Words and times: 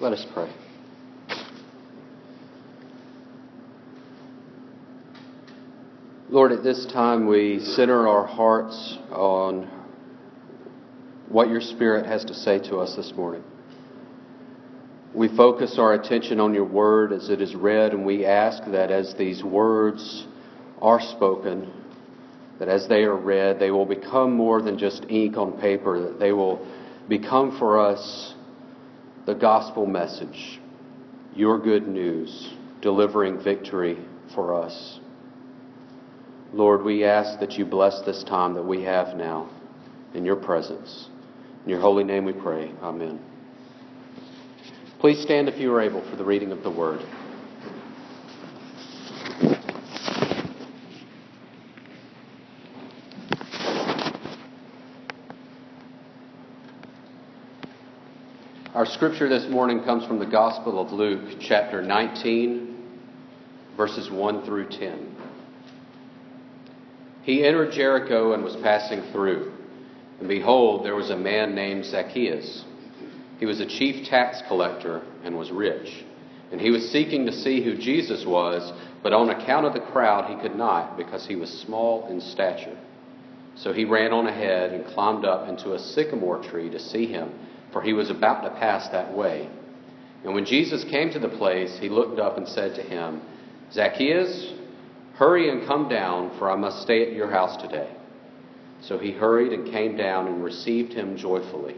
Let 0.00 0.14
us 0.14 0.26
pray. 0.32 0.50
Lord, 6.30 6.52
at 6.52 6.62
this 6.62 6.86
time 6.86 7.26
we 7.26 7.60
center 7.60 8.08
our 8.08 8.24
hearts 8.26 8.96
on 9.10 9.70
what 11.28 11.50
your 11.50 11.60
Spirit 11.60 12.06
has 12.06 12.24
to 12.24 12.34
say 12.34 12.58
to 12.70 12.78
us 12.78 12.96
this 12.96 13.12
morning. 13.14 13.44
We 15.14 15.28
focus 15.36 15.76
our 15.78 15.92
attention 15.92 16.40
on 16.40 16.54
your 16.54 16.64
word 16.64 17.12
as 17.12 17.28
it 17.28 17.42
is 17.42 17.54
read, 17.54 17.92
and 17.92 18.06
we 18.06 18.24
ask 18.24 18.62
that 18.70 18.90
as 18.90 19.14
these 19.18 19.44
words 19.44 20.26
are 20.80 21.00
spoken, 21.02 21.70
that 22.58 22.68
as 22.68 22.88
they 22.88 23.02
are 23.02 23.16
read, 23.16 23.58
they 23.58 23.70
will 23.70 23.84
become 23.84 24.34
more 24.34 24.62
than 24.62 24.78
just 24.78 25.04
ink 25.10 25.36
on 25.36 25.60
paper, 25.60 26.00
that 26.00 26.18
they 26.18 26.32
will 26.32 26.66
become 27.06 27.58
for 27.58 27.78
us 27.78 28.34
the 29.26 29.34
gospel 29.34 29.86
message, 29.86 30.60
your 31.34 31.58
good 31.58 31.86
news, 31.86 32.54
delivering 32.80 33.42
victory 33.42 33.98
for 34.34 34.62
us. 34.62 35.00
Lord, 36.52 36.82
we 36.82 37.04
ask 37.04 37.38
that 37.40 37.52
you 37.52 37.64
bless 37.64 38.00
this 38.02 38.24
time 38.24 38.54
that 38.54 38.64
we 38.64 38.82
have 38.82 39.16
now 39.16 39.48
in 40.14 40.24
your 40.24 40.36
presence. 40.36 41.08
In 41.64 41.70
your 41.70 41.80
holy 41.80 42.04
name 42.04 42.24
we 42.24 42.32
pray. 42.32 42.72
Amen. 42.82 43.20
Please 44.98 45.20
stand 45.22 45.48
if 45.48 45.58
you 45.58 45.72
are 45.72 45.80
able 45.80 46.08
for 46.10 46.16
the 46.16 46.24
reading 46.24 46.52
of 46.52 46.62
the 46.62 46.70
word. 46.70 47.00
Scripture 58.90 59.28
this 59.28 59.48
morning 59.48 59.84
comes 59.84 60.04
from 60.04 60.18
the 60.18 60.26
Gospel 60.26 60.80
of 60.80 60.92
Luke, 60.92 61.38
chapter 61.40 61.80
19, 61.80 62.76
verses 63.76 64.10
1 64.10 64.44
through 64.44 64.68
10. 64.68 65.16
He 67.22 67.44
entered 67.46 67.72
Jericho 67.72 68.32
and 68.32 68.42
was 68.42 68.56
passing 68.56 69.02
through. 69.12 69.52
And 70.18 70.28
behold, 70.28 70.84
there 70.84 70.96
was 70.96 71.10
a 71.10 71.16
man 71.16 71.54
named 71.54 71.84
Zacchaeus. 71.84 72.64
He 73.38 73.46
was 73.46 73.60
a 73.60 73.66
chief 73.66 74.08
tax 74.08 74.42
collector 74.48 75.02
and 75.22 75.38
was 75.38 75.52
rich. 75.52 76.04
And 76.50 76.60
he 76.60 76.70
was 76.70 76.90
seeking 76.90 77.26
to 77.26 77.32
see 77.32 77.62
who 77.62 77.76
Jesus 77.76 78.26
was, 78.26 78.72
but 79.04 79.12
on 79.12 79.30
account 79.30 79.66
of 79.66 79.72
the 79.72 79.86
crowd 79.92 80.28
he 80.28 80.42
could 80.42 80.56
not, 80.56 80.96
because 80.96 81.26
he 81.26 81.36
was 81.36 81.48
small 81.60 82.08
in 82.08 82.20
stature. 82.20 82.76
So 83.54 83.72
he 83.72 83.84
ran 83.84 84.12
on 84.12 84.26
ahead 84.26 84.72
and 84.72 84.84
climbed 84.86 85.24
up 85.24 85.48
into 85.48 85.74
a 85.74 85.78
sycamore 85.78 86.42
tree 86.42 86.70
to 86.70 86.80
see 86.80 87.06
him 87.06 87.30
for 87.72 87.82
he 87.82 87.92
was 87.92 88.10
about 88.10 88.42
to 88.42 88.50
pass 88.58 88.88
that 88.88 89.16
way. 89.16 89.48
And 90.24 90.34
when 90.34 90.44
Jesus 90.44 90.84
came 90.84 91.10
to 91.12 91.18
the 91.18 91.28
place, 91.28 91.78
he 91.80 91.88
looked 91.88 92.18
up 92.18 92.36
and 92.36 92.46
said 92.46 92.74
to 92.74 92.82
him, 92.82 93.22
Zacchaeus, 93.72 94.52
hurry 95.14 95.48
and 95.48 95.66
come 95.66 95.88
down, 95.88 96.36
for 96.38 96.50
I 96.50 96.56
must 96.56 96.82
stay 96.82 97.06
at 97.06 97.14
your 97.14 97.30
house 97.30 97.60
today. 97.62 97.90
So 98.82 98.98
he 98.98 99.12
hurried 99.12 99.52
and 99.52 99.70
came 99.70 99.96
down 99.96 100.26
and 100.26 100.44
received 100.44 100.92
him 100.92 101.16
joyfully. 101.16 101.76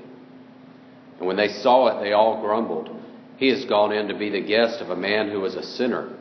And 1.19 1.27
when 1.27 1.37
they 1.37 1.49
saw 1.49 1.89
it, 1.89 2.03
they 2.03 2.13
all 2.13 2.41
grumbled, 2.41 2.89
He 3.37 3.49
has 3.49 3.65
gone 3.65 3.93
in 3.93 4.09
to 4.09 4.19
be 4.19 4.31
the 4.31 4.41
guest 4.41 4.81
of 4.81 4.91
a 4.91 4.97
man 4.97 5.29
who 5.29 5.45
is 5.45 5.55
a 5.55 5.63
sinner. 5.63 6.17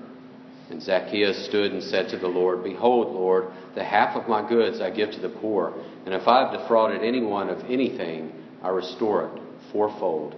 And 0.69 0.81
Zacchaeus 0.81 1.45
stood 1.45 1.71
and 1.71 1.83
said 1.83 2.09
to 2.09 2.17
the 2.17 2.27
Lord, 2.27 2.63
Behold, 2.63 3.13
Lord, 3.13 3.47
the 3.75 3.83
half 3.83 4.15
of 4.15 4.29
my 4.29 4.47
goods 4.47 4.79
I 4.79 4.89
give 4.89 5.11
to 5.11 5.19
the 5.19 5.29
poor, 5.29 5.73
and 6.05 6.13
if 6.13 6.27
I 6.27 6.43
have 6.43 6.59
defrauded 6.59 7.03
anyone 7.03 7.49
of 7.49 7.59
anything, 7.69 8.31
I 8.63 8.69
restore 8.69 9.27
it 9.27 9.41
fourfold. 9.71 10.35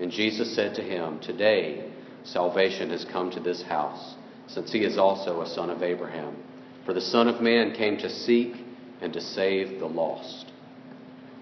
And 0.00 0.10
Jesus 0.10 0.54
said 0.54 0.74
to 0.74 0.82
him, 0.82 1.20
Today 1.20 1.90
salvation 2.24 2.90
has 2.90 3.04
come 3.04 3.30
to 3.30 3.40
this 3.40 3.62
house, 3.62 4.14
since 4.46 4.72
he 4.72 4.84
is 4.84 4.98
also 4.98 5.40
a 5.40 5.46
son 5.46 5.70
of 5.70 5.82
Abraham. 5.82 6.36
For 6.84 6.92
the 6.92 7.00
Son 7.00 7.28
of 7.28 7.40
Man 7.40 7.74
came 7.74 7.96
to 7.98 8.08
seek 8.08 8.54
and 9.00 9.12
to 9.12 9.20
save 9.20 9.80
the 9.80 9.86
lost. 9.86 10.52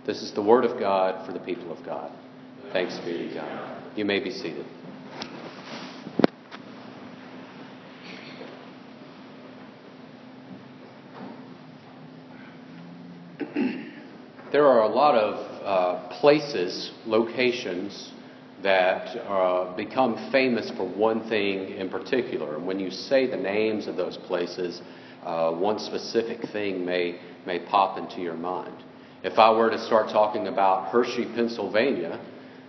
This 0.06 0.22
is 0.22 0.32
the 0.32 0.42
word 0.42 0.64
of 0.64 0.78
God 0.78 1.26
for 1.26 1.32
the 1.32 1.40
people 1.40 1.72
of 1.72 1.84
God. 1.84 2.10
Thanks 2.72 2.98
be 2.98 3.28
to 3.28 3.34
God. 3.34 3.82
You 3.96 4.04
may 4.04 4.20
be 4.20 4.30
seated. 4.30 4.66
there 14.52 14.66
are 14.66 14.82
a 14.82 14.88
lot 14.88 15.14
of 15.14 15.53
uh, 15.64 16.08
places, 16.20 16.92
locations 17.06 18.12
that 18.62 19.16
uh, 19.26 19.74
become 19.76 20.30
famous 20.30 20.70
for 20.76 20.88
one 20.88 21.28
thing 21.28 21.70
in 21.70 21.88
particular. 21.88 22.56
And 22.56 22.66
when 22.66 22.80
you 22.80 22.90
say 22.90 23.26
the 23.26 23.36
names 23.36 23.86
of 23.86 23.96
those 23.96 24.16
places, 24.16 24.80
uh, 25.22 25.52
one 25.52 25.78
specific 25.78 26.40
thing 26.50 26.84
may, 26.84 27.18
may 27.46 27.58
pop 27.58 27.98
into 27.98 28.20
your 28.20 28.36
mind. 28.36 28.76
If 29.22 29.38
I 29.38 29.50
were 29.50 29.70
to 29.70 29.78
start 29.86 30.08
talking 30.08 30.48
about 30.48 30.90
Hershey, 30.90 31.24
Pennsylvania, 31.34 32.20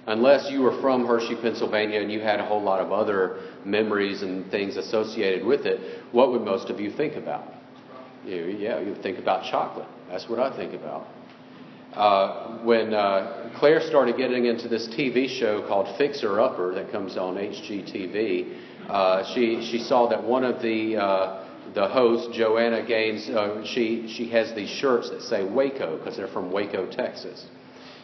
unless 0.07 0.49
you 0.49 0.61
were 0.61 0.79
from 0.81 1.05
Hershey, 1.05 1.35
Pennsylvania, 1.41 2.01
and 2.01 2.11
you 2.11 2.21
had 2.21 2.39
a 2.39 2.45
whole 2.45 2.61
lot 2.61 2.79
of 2.79 2.91
other 2.91 3.41
memories 3.65 4.21
and 4.21 4.49
things 4.51 4.77
associated 4.77 5.45
with 5.45 5.65
it, 5.65 6.03
what 6.13 6.31
would 6.31 6.41
most 6.41 6.69
of 6.69 6.79
you 6.79 6.91
think 6.91 7.15
about? 7.15 7.45
You, 8.25 8.55
yeah, 8.57 8.79
you 8.79 8.91
would 8.91 9.03
think 9.03 9.19
about 9.19 9.49
chocolate. 9.49 9.87
That's 10.09 10.29
what 10.29 10.39
I 10.39 10.55
think 10.55 10.73
about. 10.73 11.07
Uh, 11.95 12.57
when 12.63 12.93
uh, 12.93 13.49
Claire 13.57 13.79
started 13.79 14.17
getting 14.17 14.45
into 14.45 14.67
this 14.67 14.87
TV 14.89 15.29
show 15.29 15.65
called 15.65 15.97
Fixer 15.97 16.41
Upper 16.41 16.73
that 16.75 16.91
comes 16.91 17.15
on 17.15 17.35
HGTV, 17.35 18.89
uh, 18.89 19.33
she 19.33 19.65
she 19.65 19.79
saw 19.79 20.09
that 20.09 20.21
one 20.21 20.43
of 20.43 20.61
the 20.61 20.97
uh, 20.97 21.45
the 21.73 21.87
hosts, 21.87 22.35
Joanna 22.35 22.85
Gaines, 22.85 23.29
uh, 23.29 23.63
she 23.65 24.09
she 24.09 24.29
has 24.29 24.53
these 24.53 24.69
shirts 24.69 25.09
that 25.09 25.21
say 25.21 25.45
Waco 25.45 25.97
because 25.97 26.17
they're 26.17 26.27
from 26.27 26.51
Waco, 26.51 26.85
Texas, 26.91 27.45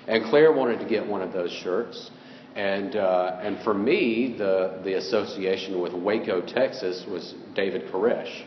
and 0.08 0.24
Claire 0.30 0.54
wanted 0.54 0.80
to 0.80 0.86
get 0.86 1.06
one 1.06 1.22
of 1.22 1.34
those 1.34 1.52
shirts. 1.52 2.12
And 2.56 2.96
uh, 2.96 3.40
and 3.42 3.62
for 3.62 3.74
me, 3.74 4.36
the 4.38 4.80
the 4.86 4.94
association 4.94 5.82
with 5.82 5.94
Waco, 5.94 6.42
Texas, 6.42 7.06
was 7.10 7.36
David 7.56 7.92
Koresh. 7.92 8.46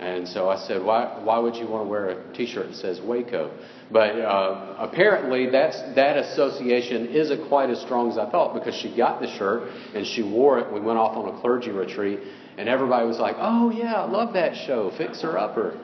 And 0.00 0.26
so 0.26 0.48
I 0.48 0.56
said, 0.66 0.82
why, 0.82 1.20
why 1.22 1.38
would 1.38 1.54
you 1.54 1.68
want 1.68 1.84
to 1.84 1.88
wear 1.88 2.08
a 2.08 2.34
T-shirt 2.34 2.68
that 2.68 2.76
says 2.76 3.00
Waco? 3.00 3.56
But 3.90 4.18
uh, 4.18 4.76
apparently 4.78 5.50
that's, 5.50 5.80
that 5.94 6.16
association 6.16 7.06
isn't 7.08 7.48
quite 7.48 7.70
as 7.70 7.80
strong 7.82 8.10
as 8.10 8.18
I 8.18 8.28
thought 8.30 8.54
because 8.54 8.74
she 8.74 8.96
got 8.96 9.20
the 9.20 9.28
shirt 9.38 9.70
and 9.94 10.06
she 10.06 10.22
wore 10.22 10.58
it. 10.58 10.72
We 10.72 10.80
went 10.80 10.98
off 10.98 11.16
on 11.16 11.34
a 11.36 11.40
clergy 11.40 11.70
retreat 11.70 12.20
and 12.58 12.68
everybody 12.68 13.06
was 13.06 13.18
like, 13.18 13.36
oh 13.38 13.70
yeah, 13.70 13.94
I 13.94 14.10
love 14.10 14.34
that 14.34 14.56
show, 14.66 14.90
Fix 14.96 15.20
Fixer 15.20 15.38
Upper. 15.38 15.78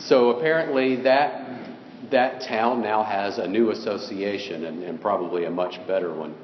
So 0.00 0.30
apparently 0.30 1.02
that, 1.02 1.78
that 2.10 2.42
town 2.42 2.82
now 2.82 3.02
has 3.04 3.38
a 3.38 3.46
new 3.46 3.70
association 3.70 4.64
and, 4.64 4.82
and 4.82 5.00
probably 5.00 5.44
a 5.44 5.50
much 5.50 5.74
better 5.86 6.12
one. 6.14 6.34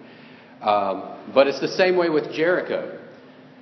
Um, 0.63 1.33
but 1.35 1.47
it's 1.47 1.61
the 1.61 1.69
same 1.69 1.97
way 1.97 2.09
with 2.09 2.33
Jericho. 2.33 2.98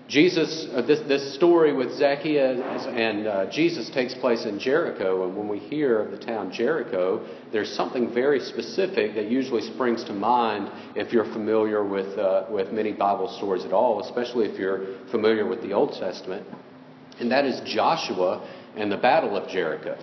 Jesus, 0.09 0.69
uh, 0.73 0.83
this, 0.83 1.01
this 1.09 1.35
story 1.35 1.73
with 1.73 1.93
Zacchaeus 1.95 2.87
and 2.87 3.27
uh, 3.27 3.51
Jesus 3.51 3.91
takes 3.91 4.15
place 4.15 4.45
in 4.45 4.61
Jericho, 4.61 5.27
and 5.27 5.37
when 5.37 5.49
we 5.49 5.59
hear 5.59 6.01
of 6.01 6.13
the 6.13 6.19
town 6.19 6.53
Jericho, 6.53 7.27
there's 7.51 7.75
something 7.75 8.15
very 8.15 8.39
specific 8.39 9.17
that 9.17 9.29
usually 9.29 9.63
springs 9.63 10.05
to 10.05 10.13
mind 10.13 10.71
if 10.95 11.13
you're 11.13 11.33
familiar 11.33 11.85
with, 11.85 12.17
uh, 12.19 12.45
with 12.49 12.71
many 12.71 12.93
Bible 12.93 13.29
stories 13.37 13.65
at 13.65 13.73
all, 13.73 14.01
especially 14.01 14.47
if 14.47 14.57
you're 14.57 14.87
familiar 15.11 15.45
with 15.45 15.61
the 15.63 15.73
Old 15.73 15.95
Testament, 15.95 16.47
and 17.19 17.33
that 17.33 17.45
is 17.45 17.61
Joshua 17.65 18.49
and 18.77 18.93
the 18.93 18.99
Battle 18.99 19.37
of 19.37 19.49
Jericho. 19.49 19.99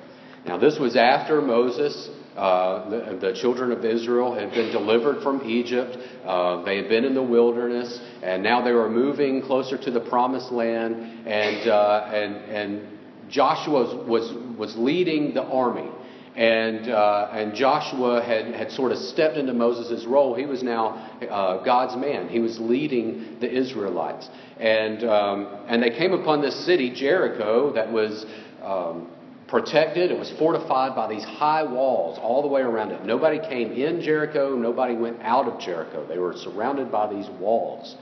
Now, 0.46 0.58
this 0.58 0.78
was 0.78 0.96
after 0.96 1.42
Moses 1.42 2.10
uh, 2.36 2.90
the, 2.90 3.18
the, 3.22 3.34
children 3.34 3.72
of 3.72 3.86
Israel 3.86 4.34
had 4.34 4.50
been 4.52 4.72
delivered 4.72 5.22
from 5.22 5.48
Egypt. 5.48 5.96
Uh, 6.26 6.64
they 6.64 6.78
had 6.78 6.90
been 6.90 7.06
in 7.06 7.14
the 7.14 7.22
wilderness, 7.22 8.00
and 8.24 8.42
now 8.42 8.64
they 8.64 8.72
were 8.72 8.90
moving 8.90 9.44
closer 9.44 9.78
to 9.78 9.92
the 9.92 10.00
promised 10.00 10.52
land. 10.52 11.28
And, 11.28 11.70
uh, 11.70 12.10
and, 12.12 12.36
and 12.50 13.00
Joshua 13.30 14.04
was, 14.08 14.34
was 14.58 14.76
leading 14.76 15.36
the 15.36 15.44
army. 15.44 15.92
And, 16.36 16.90
uh, 16.90 17.30
and 17.32 17.54
Joshua 17.54 18.24
had, 18.24 18.56
had 18.56 18.72
sort 18.72 18.92
of 18.92 18.98
stepped 18.98 19.38
into 19.38 19.54
Moses' 19.54 20.04
role. 20.06 20.34
He 20.34 20.48
was 20.48 20.64
now 20.64 21.18
uh, 21.30 21.64
God's 21.64 21.96
man. 21.96 22.30
He 22.30 22.40
was 22.40 22.60
leading 22.60 23.38
the 23.40 23.52
Israelites. 23.52 24.28
And, 24.60 25.04
um, 25.04 25.66
and 25.68 25.84
they 25.84 25.92
came 25.92 26.14
upon 26.14 26.42
this 26.42 26.66
city, 26.66 26.92
Jericho, 26.92 27.74
that 27.74 27.92
was 27.92 28.26
um, 28.64 29.13
protected. 29.54 30.10
It 30.10 30.18
was 30.18 30.32
fortified 30.40 30.96
by 30.96 31.08
these 31.08 31.24
high 31.24 31.62
walls 31.62 32.18
all 32.20 32.42
the 32.42 32.48
way 32.48 32.62
around 32.62 32.90
it. 32.90 33.06
Nobody 33.06 33.38
came 33.38 33.72
in 33.72 34.02
Jericho, 34.02 34.56
nobody 34.56 34.96
went 34.96 35.22
out 35.22 35.48
of 35.48 35.60
Jericho. 35.60 36.08
They 36.08 36.18
were 36.18 36.36
surrounded 36.36 36.92
by 36.92 37.14
these 37.14 37.30
walls. 37.40 37.96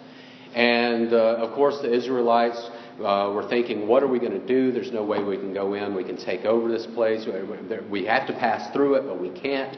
And 0.55 1.11
uh, 1.11 1.43
of 1.43 1.53
course, 1.53 1.79
the 1.81 1.93
Israelites 1.93 2.57
uh, 2.99 3.33
were 3.35 3.49
thinking, 3.49 3.85
what 3.85 4.01
are 4.01 4.07
we 4.07 4.17
going 4.17 4.31
to 4.31 4.47
do? 4.47 4.71
There's 4.71 4.93
no 4.93 5.03
way 5.03 5.21
we 5.21 5.35
can 5.35 5.53
go 5.53 5.73
in. 5.73 5.93
We 5.93 6.05
can 6.05 6.15
take 6.15 6.45
over 6.45 6.71
this 6.71 6.87
place. 6.95 7.27
We 7.89 8.05
have 8.05 8.27
to 8.27 8.33
pass 8.33 8.71
through 8.73 8.95
it, 8.95 9.05
but 9.05 9.19
we 9.19 9.37
can't. 9.37 9.77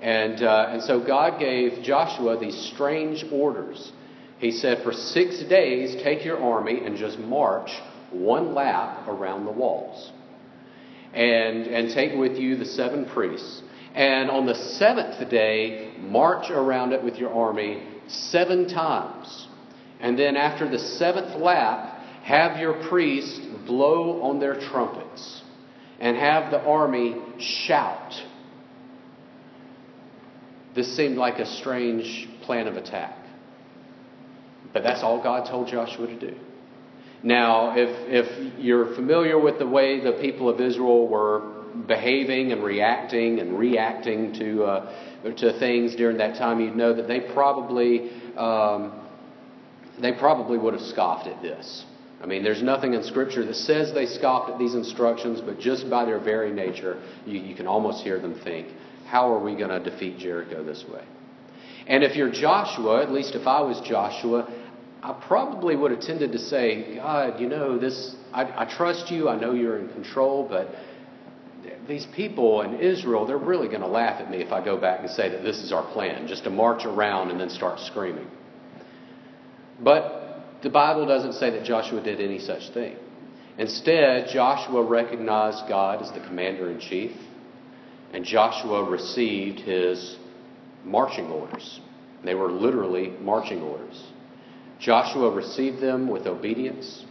And, 0.00 0.42
uh, 0.42 0.68
and 0.70 0.82
so 0.82 1.04
God 1.04 1.38
gave 1.38 1.82
Joshua 1.82 2.40
these 2.40 2.56
strange 2.72 3.26
orders. 3.30 3.92
He 4.38 4.52
said, 4.52 4.82
For 4.82 4.94
six 4.94 5.42
days, 5.44 6.02
take 6.02 6.24
your 6.24 6.42
army 6.42 6.80
and 6.82 6.96
just 6.96 7.18
march 7.18 7.68
one 8.10 8.54
lap 8.54 9.06
around 9.06 9.44
the 9.44 9.52
walls. 9.52 10.12
And, 11.12 11.66
and 11.66 11.92
take 11.92 12.16
with 12.16 12.36
you 12.36 12.56
the 12.56 12.64
seven 12.64 13.04
priests. 13.04 13.62
And 13.94 14.30
on 14.30 14.46
the 14.46 14.54
seventh 14.54 15.28
day, 15.28 15.92
march 15.98 16.50
around 16.50 16.92
it 16.92 17.02
with 17.02 17.16
your 17.16 17.32
army 17.34 17.82
seven 18.06 18.68
times. 18.68 19.48
And 19.98 20.18
then 20.18 20.36
after 20.36 20.68
the 20.70 20.78
seventh 20.78 21.34
lap, 21.36 21.98
have 22.22 22.60
your 22.60 22.88
priests 22.88 23.40
blow 23.66 24.22
on 24.22 24.38
their 24.38 24.60
trumpets 24.60 25.42
and 25.98 26.16
have 26.16 26.50
the 26.50 26.60
army 26.60 27.16
shout. 27.38 28.14
This 30.74 30.96
seemed 30.96 31.16
like 31.16 31.38
a 31.38 31.46
strange 31.46 32.28
plan 32.42 32.68
of 32.68 32.76
attack. 32.76 33.16
But 34.72 34.82
that's 34.84 35.02
all 35.02 35.22
God 35.22 35.48
told 35.50 35.68
Joshua 35.68 36.06
to 36.06 36.18
do. 36.18 36.36
Now, 37.22 37.74
if, 37.76 37.90
if 38.08 38.58
you're 38.58 38.94
familiar 38.94 39.38
with 39.38 39.58
the 39.58 39.66
way 39.66 40.00
the 40.00 40.12
people 40.12 40.48
of 40.48 40.60
Israel 40.60 41.06
were 41.06 41.40
behaving 41.86 42.52
and 42.52 42.64
reacting 42.64 43.40
and 43.40 43.58
reacting 43.58 44.32
to, 44.34 44.64
uh, 44.64 45.34
to 45.36 45.58
things 45.58 45.94
during 45.96 46.18
that 46.18 46.36
time, 46.36 46.60
you'd 46.60 46.76
know 46.76 46.94
that 46.94 47.08
they 47.08 47.20
probably, 47.20 48.10
um, 48.36 49.06
they 50.00 50.12
probably 50.12 50.56
would 50.56 50.72
have 50.72 50.82
scoffed 50.82 51.26
at 51.26 51.42
this. 51.42 51.84
I 52.22 52.26
mean, 52.26 52.42
there's 52.42 52.62
nothing 52.62 52.94
in 52.94 53.02
Scripture 53.02 53.44
that 53.46 53.56
says 53.56 53.92
they 53.94 54.06
scoffed 54.06 54.50
at 54.50 54.58
these 54.58 54.74
instructions, 54.74 55.40
but 55.40 55.58
just 55.58 55.88
by 55.88 56.04
their 56.04 56.20
very 56.20 56.52
nature, 56.52 57.02
you, 57.26 57.40
you 57.40 57.54
can 57.54 57.66
almost 57.66 58.02
hear 58.02 58.18
them 58.20 58.34
think, 58.44 58.68
how 59.06 59.32
are 59.32 59.42
we 59.42 59.56
going 59.56 59.70
to 59.70 59.90
defeat 59.90 60.18
Jericho 60.18 60.62
this 60.62 60.84
way? 60.90 61.04
And 61.86 62.04
if 62.04 62.16
you're 62.16 62.30
Joshua, 62.30 63.02
at 63.02 63.10
least 63.10 63.34
if 63.34 63.46
I 63.46 63.62
was 63.62 63.80
Joshua, 63.80 64.48
I 65.02 65.12
probably 65.26 65.76
would 65.76 65.90
have 65.92 66.00
tended 66.00 66.32
to 66.32 66.38
say, 66.38 66.96
God, 66.96 67.40
you 67.40 67.48
know, 67.48 67.78
this, 67.78 68.14
I, 68.32 68.64
I 68.64 68.76
trust 68.76 69.10
you. 69.10 69.28
I 69.28 69.38
know 69.40 69.54
you're 69.54 69.78
in 69.78 69.88
control, 69.88 70.46
but 70.48 70.68
these 71.88 72.06
people 72.14 72.62
in 72.62 72.80
Israel, 72.80 73.26
they're 73.26 73.38
really 73.38 73.68
going 73.68 73.80
to 73.80 73.86
laugh 73.86 74.20
at 74.20 74.30
me 74.30 74.38
if 74.38 74.52
I 74.52 74.62
go 74.64 74.78
back 74.78 75.00
and 75.00 75.10
say 75.10 75.28
that 75.30 75.42
this 75.42 75.58
is 75.58 75.72
our 75.72 75.90
plan, 75.92 76.26
just 76.26 76.44
to 76.44 76.50
march 76.50 76.84
around 76.84 77.30
and 77.30 77.40
then 77.40 77.48
start 77.48 77.80
screaming. 77.80 78.28
But 79.82 80.60
the 80.62 80.70
Bible 80.70 81.06
doesn't 81.06 81.34
say 81.34 81.50
that 81.50 81.64
Joshua 81.64 82.02
did 82.02 82.20
any 82.20 82.38
such 82.38 82.70
thing. 82.74 82.96
Instead, 83.58 84.28
Joshua 84.28 84.82
recognized 84.82 85.66
God 85.68 86.02
as 86.02 86.10
the 86.12 86.20
commander 86.20 86.70
in 86.70 86.78
chief, 86.78 87.12
and 88.12 88.24
Joshua 88.24 88.88
received 88.88 89.60
his 89.60 90.16
marching 90.84 91.26
orders. 91.26 91.80
They 92.24 92.34
were 92.34 92.50
literally 92.50 93.14
marching 93.20 93.62
orders. 93.62 94.02
Joshua 94.80 95.30
received 95.30 95.80
them 95.80 96.08
with 96.08 96.26
obedience 96.26 97.04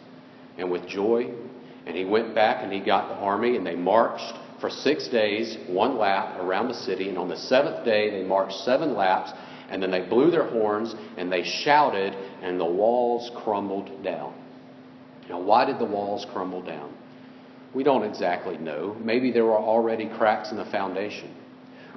and 0.58 0.70
with 0.72 0.88
joy, 0.88 1.32
and 1.86 1.96
he 1.96 2.04
went 2.04 2.36
back 2.36 2.64
and 2.64 2.74
he 2.74 2.80
got 2.80 3.10
the 3.10 3.16
army, 3.16 3.56
and 3.56 3.66
they 3.66 3.76
marched 3.76 4.34
for 4.60 4.70
six 4.70 5.08
days, 5.08 5.58
one 5.68 5.98
lap 5.98 6.40
around 6.40 6.68
the 6.68 6.74
city, 6.74 7.08
and 7.08 7.18
on 7.18 7.30
the 7.30 7.38
seventh 7.38 7.86
day 7.86 8.10
they 8.10 8.28
marched 8.28 8.60
seven 8.60 8.96
laps 8.96 9.32
and 9.70 9.82
then 9.82 9.92
they 9.92 10.02
blew 10.02 10.32
their 10.32 10.48
horns 10.48 10.96
and 11.18 11.32
they 11.32 11.44
shouted, 11.44 12.14
and 12.42 12.60
the 12.60 12.66
walls 12.66 13.32
crumbled 13.44 14.04
down. 14.04 14.34
Now, 15.30 15.40
why 15.40 15.66
did 15.66 15.80
the 15.80 15.86
walls 15.86 16.26
crumble 16.34 16.64
down? 16.64 16.94
We 17.74 17.84
don't 17.84 18.04
exactly 18.04 18.58
know. 18.58 18.98
Maybe 19.00 19.32
there 19.32 19.46
were 19.46 19.60
already 19.60 20.10
cracks 20.10 20.52
in 20.52 20.58
the 20.58 20.66
foundation. 20.66 21.36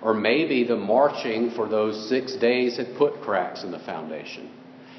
Or 0.03 0.13
maybe 0.13 0.65
the 0.65 0.77
marching 0.77 1.51
for 1.53 1.67
those 1.67 2.09
six 2.09 2.35
days 2.35 2.77
had 2.77 2.95
put 2.97 3.23
cracks 3.23 3.65
in 3.65 3.71
the 3.71 3.79
foundation. 3.79 4.51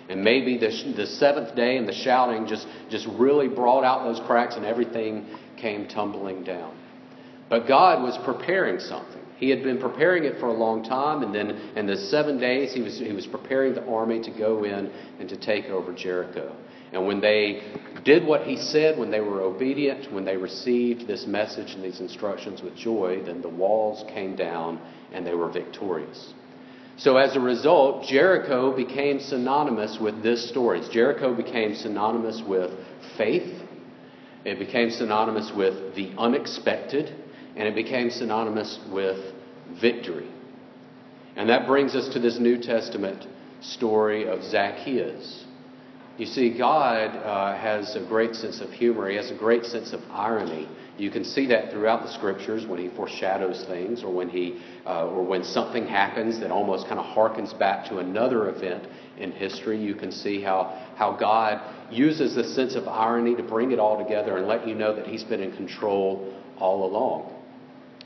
And 0.09 0.23
maybe 0.23 0.57
the, 0.57 0.93
the 0.95 1.05
seventh 1.05 1.55
day 1.55 1.77
and 1.77 1.87
the 1.87 1.93
shouting 1.93 2.45
just, 2.47 2.67
just 2.89 3.07
really 3.07 3.47
brought 3.47 3.83
out 3.83 4.03
those 4.03 4.25
cracks 4.25 4.55
and 4.55 4.65
everything 4.65 5.25
came 5.57 5.87
tumbling 5.87 6.43
down. 6.43 6.77
But 7.49 7.67
God 7.67 8.03
was 8.03 8.17
preparing 8.25 8.79
something. 8.79 9.21
He 9.37 9.49
had 9.49 9.63
been 9.63 9.77
preparing 9.77 10.23
it 10.23 10.39
for 10.39 10.47
a 10.47 10.53
long 10.53 10.83
time, 10.83 11.21
and 11.21 11.35
then 11.35 11.49
in 11.75 11.85
the 11.85 11.97
seven 11.97 12.39
days, 12.39 12.73
he 12.73 12.81
was, 12.81 12.97
he 12.97 13.11
was 13.11 13.27
preparing 13.27 13.73
the 13.73 13.85
army 13.85 14.21
to 14.21 14.31
go 14.31 14.63
in 14.63 14.91
and 15.19 15.27
to 15.27 15.37
take 15.37 15.65
over 15.65 15.93
Jericho. 15.93 16.55
And 16.93 17.07
when 17.07 17.19
they 17.19 17.63
did 18.05 18.25
what 18.25 18.43
he 18.43 18.55
said, 18.55 18.97
when 18.97 19.09
they 19.09 19.19
were 19.19 19.41
obedient, 19.41 20.13
when 20.13 20.23
they 20.23 20.37
received 20.37 21.07
this 21.07 21.25
message 21.25 21.73
and 21.73 21.83
these 21.83 21.99
instructions 21.99 22.61
with 22.61 22.75
joy, 22.75 23.21
then 23.25 23.41
the 23.41 23.49
walls 23.49 24.05
came 24.13 24.35
down 24.35 24.79
and 25.11 25.25
they 25.25 25.33
were 25.33 25.49
victorious. 25.51 26.33
So 26.97 27.17
as 27.17 27.35
a 27.35 27.39
result, 27.39 28.05
Jericho 28.05 28.75
became 28.75 29.19
synonymous 29.19 29.97
with 29.99 30.21
this 30.21 30.47
story. 30.49 30.81
Jericho 30.91 31.33
became 31.33 31.75
synonymous 31.75 32.41
with 32.47 32.71
faith. 33.17 33.61
It 34.45 34.59
became 34.59 34.91
synonymous 34.91 35.51
with 35.55 35.95
the 35.95 36.13
unexpected 36.17 37.13
and 37.55 37.67
it 37.67 37.75
became 37.75 38.09
synonymous 38.09 38.79
with 38.91 39.17
victory. 39.81 40.29
And 41.35 41.49
that 41.49 41.67
brings 41.67 41.95
us 41.95 42.09
to 42.13 42.19
this 42.19 42.39
New 42.39 42.61
Testament 42.61 43.25
story 43.61 44.27
of 44.27 44.43
Zacchaeus. 44.43 45.45
You 46.17 46.27
see, 46.27 46.55
God 46.55 47.15
uh, 47.15 47.57
has 47.57 47.95
a 47.95 48.05
great 48.07 48.35
sense 48.35 48.61
of 48.61 48.69
humor. 48.69 49.09
He 49.09 49.15
has 49.15 49.31
a 49.31 49.35
great 49.35 49.65
sense 49.65 49.93
of 49.93 50.01
irony. 50.11 50.67
You 50.95 51.09
can 51.09 51.23
see 51.23 51.47
that 51.47 51.71
throughout 51.71 52.03
the 52.03 52.13
scriptures 52.13 52.67
when 52.67 52.77
he 52.77 52.89
foreshadows 52.95 53.65
things, 53.67 54.03
or 54.03 54.13
when 54.13 54.29
he, 54.29 54.61
uh, 54.85 55.07
or 55.07 55.23
when 55.23 55.43
something 55.43 55.87
happens 55.87 56.39
that 56.39 56.51
almost 56.51 56.87
kind 56.87 56.99
of 56.99 57.05
harkens 57.05 57.57
back 57.57 57.89
to 57.89 57.97
another 57.97 58.49
event 58.49 58.87
in 59.17 59.31
history. 59.31 59.83
You 59.83 59.95
can 59.95 60.11
see 60.11 60.39
how 60.39 60.79
how 60.95 61.17
God 61.17 61.61
uses 61.91 62.35
the 62.35 62.43
sense 62.43 62.75
of 62.75 62.87
irony 62.87 63.35
to 63.35 63.43
bring 63.43 63.71
it 63.71 63.79
all 63.79 63.97
together 63.97 64.37
and 64.37 64.47
let 64.47 64.67
you 64.67 64.75
know 64.75 64.95
that 64.95 65.07
He's 65.07 65.23
been 65.23 65.41
in 65.41 65.55
control 65.55 66.31
all 66.59 66.85
along. 66.85 67.33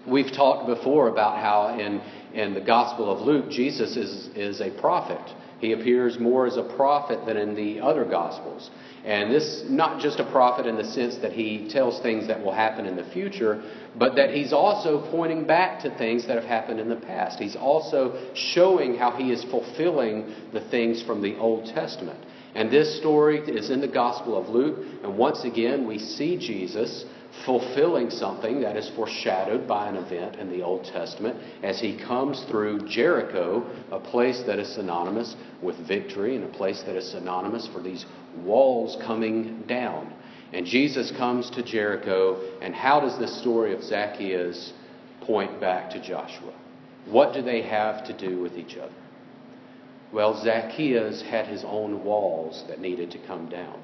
We've 0.08 0.32
talked 0.32 0.68
before 0.68 1.10
about 1.10 1.40
how 1.40 1.78
in, 1.78 2.00
in 2.34 2.54
the 2.54 2.62
Gospel 2.62 3.12
of 3.12 3.28
Luke, 3.28 3.52
Jesus 3.52 3.98
is, 3.98 4.30
is 4.38 4.62
a 4.62 4.72
prophet. 4.80 5.20
He 5.60 5.72
appears 5.72 6.20
more 6.20 6.46
as 6.46 6.58
a 6.58 6.64
prophet 6.64 7.26
than 7.26 7.38
in 7.38 7.56
the 7.56 7.80
other 7.80 8.06
Gospels. 8.06 8.70
And 9.04 9.32
this, 9.32 9.64
not 9.68 10.02
just 10.02 10.20
a 10.20 10.30
prophet 10.32 10.66
in 10.66 10.76
the 10.76 10.84
sense 10.84 11.18
that 11.18 11.32
he 11.32 11.70
tells 11.70 12.00
things 12.02 12.28
that 12.28 12.44
will 12.44 12.54
happen 12.54 12.86
in 12.86 12.96
the 12.96 13.06
future, 13.06 13.64
but 13.98 14.16
that 14.16 14.32
he's 14.32 14.54
also 14.54 15.10
pointing 15.12 15.46
back 15.48 15.82
to 15.82 15.98
things 15.98 16.28
that 16.28 16.36
have 16.36 16.46
happened 16.46 16.80
in 16.80 16.90
the 16.90 16.96
past. 16.96 17.40
He's 17.40 17.56
also 17.56 18.32
showing 18.36 18.98
how 18.98 19.12
he 19.12 19.32
is 19.32 19.44
fulfilling 19.46 20.34
the 20.54 20.62
things 20.70 21.02
from 21.02 21.22
the 21.22 21.38
Old 21.38 21.66
Testament. 21.74 22.20
And 22.54 22.72
this 22.72 22.98
story 23.00 23.40
is 23.40 23.70
in 23.70 23.82
the 23.82 23.88
Gospel 23.88 24.38
of 24.38 24.50
Luke. 24.50 24.80
And 25.04 25.18
once 25.18 25.44
again, 25.44 25.88
we 25.88 26.00
see 26.00 26.38
Jesus 26.38 27.06
fulfilling 27.46 28.10
something 28.10 28.62
that 28.62 28.76
is 28.76 28.90
foreshadowed 28.96 29.68
by 29.68 29.88
an 29.88 29.96
event 29.96 30.38
in 30.38 30.50
the 30.50 30.62
Old 30.62 30.86
Testament 30.86 31.38
as 31.64 31.80
he 31.80 31.98
comes 31.98 32.44
through 32.50 32.88
Jericho, 32.88 33.66
a 33.92 34.00
place 34.00 34.44
that 34.48 34.60
is 34.60 34.74
synonymous 34.74 35.36
with 35.62 35.76
victory 35.88 36.36
and 36.36 36.46
a 36.46 36.58
place 36.58 36.82
that 36.86 36.96
is 36.96 37.12
synonymous 37.12 37.68
for 37.68 37.82
these 37.82 38.06
walls 38.44 38.98
coming 39.06 39.64
down. 39.68 40.14
And 40.54 40.66
Jesus 40.66 41.12
comes 41.12 41.50
to 41.52 41.64
Jericho, 41.64 42.42
and 42.62 42.74
how 42.74 43.02
does 43.02 43.18
the 43.20 43.28
story 43.28 43.74
of 43.74 43.84
Zacchaeus 43.84 44.74
point 45.22 45.60
back 45.60 45.90
to 45.92 46.02
Joshua? 46.02 46.54
What 47.06 47.34
do 47.34 47.42
they 47.42 47.62
have 47.62 48.06
to 48.08 48.18
do 48.18 48.42
with 48.42 48.58
each 48.58 48.78
other? 48.78 48.94
Well, 50.14 50.42
Zacchaeus 50.42 51.22
had 51.22 51.48
his 51.48 51.66
own 51.66 52.04
walls 52.04 52.64
that 52.70 52.80
needed 52.80 53.12
to 53.12 53.18
come 53.28 53.50
down. 53.50 53.82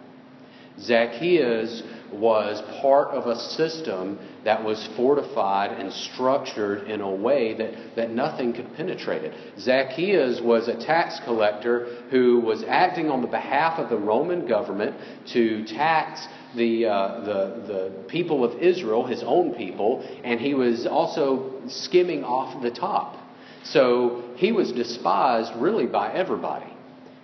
Zacchaeus 0.79 1.83
was 2.11 2.61
part 2.81 3.09
of 3.09 3.27
a 3.27 3.39
system 3.39 4.19
that 4.43 4.63
was 4.63 4.87
fortified 4.95 5.71
and 5.71 5.91
structured 5.91 6.87
in 6.87 7.01
a 7.01 7.09
way 7.09 7.55
that, 7.55 7.95
that 7.95 8.11
nothing 8.11 8.53
could 8.53 8.73
penetrate 8.75 9.23
it. 9.23 9.33
Zacchaeus 9.59 10.41
was 10.41 10.67
a 10.67 10.75
tax 10.75 11.19
collector 11.25 11.85
who 12.11 12.39
was 12.41 12.63
acting 12.67 13.09
on 13.09 13.21
the 13.21 13.27
behalf 13.27 13.79
of 13.79 13.89
the 13.89 13.97
Roman 13.97 14.47
government 14.47 14.95
to 15.33 15.65
tax 15.65 16.27
the, 16.55 16.85
uh, 16.85 17.19
the, 17.21 17.63
the 17.67 18.03
people 18.07 18.43
of 18.43 18.61
Israel, 18.61 19.05
his 19.05 19.23
own 19.23 19.55
people, 19.55 20.07
and 20.23 20.39
he 20.39 20.53
was 20.53 20.85
also 20.85 21.61
skimming 21.67 22.23
off 22.23 22.61
the 22.61 22.71
top. 22.71 23.17
So 23.63 24.23
he 24.35 24.51
was 24.51 24.71
despised 24.71 25.53
really 25.55 25.87
by 25.87 26.13
everybody. 26.13 26.71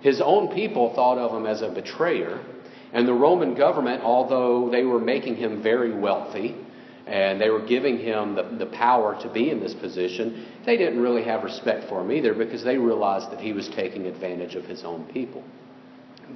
His 0.02 0.22
own 0.22 0.54
people 0.56 0.94
thought 0.96 1.18
of 1.18 1.32
him 1.32 1.46
as 1.46 1.62
a 1.62 1.70
betrayer. 1.70 2.44
And 2.94 3.08
the 3.08 3.14
Roman 3.14 3.54
government, 3.54 4.04
although 4.04 4.70
they 4.70 4.84
were 4.84 5.00
making 5.00 5.36
him 5.36 5.62
very 5.62 5.94
wealthy 5.98 6.56
and 7.06 7.42
they 7.42 7.50
were 7.50 7.66
giving 7.66 7.98
him 7.98 8.36
the, 8.36 8.44
the 8.44 8.66
power 8.68 9.20
to 9.22 9.30
be 9.30 9.50
in 9.50 9.60
this 9.60 9.74
position, 9.74 10.46
they 10.66 10.78
didn't 10.78 11.00
really 11.00 11.24
have 11.24 11.44
respect 11.44 11.90
for 11.90 12.02
him 12.02 12.12
either 12.12 12.34
because 12.34 12.64
they 12.64 12.78
realized 12.78 13.32
that 13.32 13.40
he 13.40 13.52
was 13.52 13.68
taking 13.70 14.06
advantage 14.06 14.56
of 14.56 14.66
his 14.66 14.84
own 14.84 15.06
people. 15.06 15.44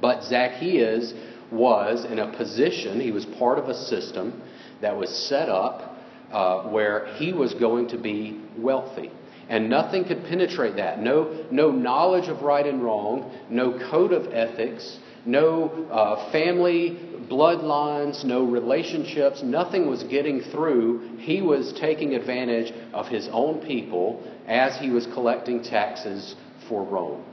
But 0.02 0.24
Zacchaeus 0.24 1.14
was 1.52 2.06
in 2.06 2.20
a 2.20 2.36
position, 2.36 3.00
he 3.00 3.12
was 3.12 3.26
part 3.26 3.60
of 3.60 3.70
a 3.70 3.76
system 3.76 4.42
that 4.82 4.96
was 4.98 5.10
set 5.10 5.50
up 5.50 5.96
uh, 6.32 6.64
where 6.70 7.06
he 7.16 7.32
was 7.34 7.54
going 7.54 7.88
to 7.90 7.98
be 7.98 8.42
wealthy. 8.58 9.12
And 9.50 9.70
nothing 9.70 10.06
could 10.06 10.24
penetrate 10.24 10.78
that. 10.78 11.00
No, 11.00 11.46
no 11.52 11.70
knowledge 11.70 12.30
of 12.30 12.42
right 12.42 12.66
and 12.66 12.84
wrong, 12.84 13.32
no 13.50 13.78
code 13.92 14.14
of 14.14 14.34
ethics, 14.34 14.98
no 15.26 15.70
uh, 15.92 16.32
family 16.32 17.00
bloodlines, 17.30 18.24
no 18.24 18.44
relationships, 18.44 19.42
nothing 19.44 19.90
was 19.90 20.04
getting 20.04 20.42
through. 20.42 21.18
He 21.18 21.42
was 21.42 21.74
taking 21.80 22.16
advantage 22.16 22.74
of 22.94 23.08
his 23.08 23.30
own 23.32 23.66
people 23.66 24.24
as 24.48 24.78
he 24.78 24.90
was 24.90 25.08
collecting 25.08 25.64
taxes 25.64 26.36
for 26.68 26.84
Rome. 26.84 27.24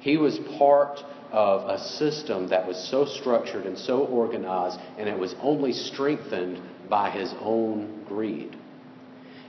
He 0.00 0.16
was 0.16 0.38
part 0.58 1.00
of 1.32 1.68
a 1.68 1.78
system 1.78 2.48
that 2.48 2.66
was 2.66 2.76
so 2.90 3.04
structured 3.04 3.66
and 3.66 3.76
so 3.76 4.06
organized, 4.06 4.78
and 4.98 5.08
it 5.08 5.18
was 5.18 5.34
only 5.40 5.72
strengthened 5.72 6.60
by 6.88 7.10
his 7.10 7.34
own 7.40 8.04
greed. 8.06 8.56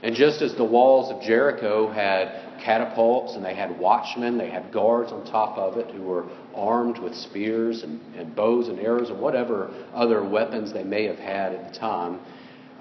And 0.02 0.14
just 0.14 0.40
as 0.40 0.54
the 0.54 0.64
walls 0.64 1.10
of 1.10 1.20
Jericho 1.22 1.90
had 1.90 2.58
catapults 2.60 3.34
and 3.34 3.44
they 3.44 3.54
had 3.54 3.78
watchmen, 3.78 4.38
they 4.38 4.48
had 4.48 4.72
guards 4.72 5.12
on 5.12 5.24
top 5.24 5.58
of 5.58 5.76
it 5.76 5.90
who 5.90 6.02
were 6.02 6.24
armed 6.54 6.98
with 6.98 7.14
spears 7.14 7.82
and, 7.82 8.00
and 8.16 8.34
bows 8.34 8.68
and 8.68 8.78
arrows 8.78 9.10
and 9.10 9.20
whatever 9.20 9.70
other 9.94 10.22
weapons 10.22 10.72
they 10.72 10.84
may 10.84 11.04
have 11.04 11.18
had 11.18 11.52
at 11.52 11.72
the 11.72 11.78
time, 11.78 12.18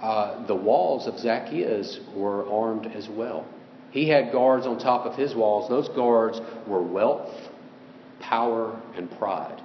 uh, 0.01 0.45
the 0.47 0.55
walls 0.55 1.07
of 1.07 1.19
Zacchaeus 1.19 1.99
were 2.15 2.49
armed 2.49 2.85
as 2.87 3.09
well. 3.09 3.45
He 3.91 4.07
had 4.07 4.31
guards 4.31 4.65
on 4.65 4.79
top 4.79 5.05
of 5.05 5.15
his 5.15 5.35
walls. 5.35 5.67
Those 5.67 5.89
guards 5.89 6.39
were 6.67 6.81
wealth, 6.81 7.49
power, 8.21 8.79
and 8.95 9.11
pride. 9.17 9.61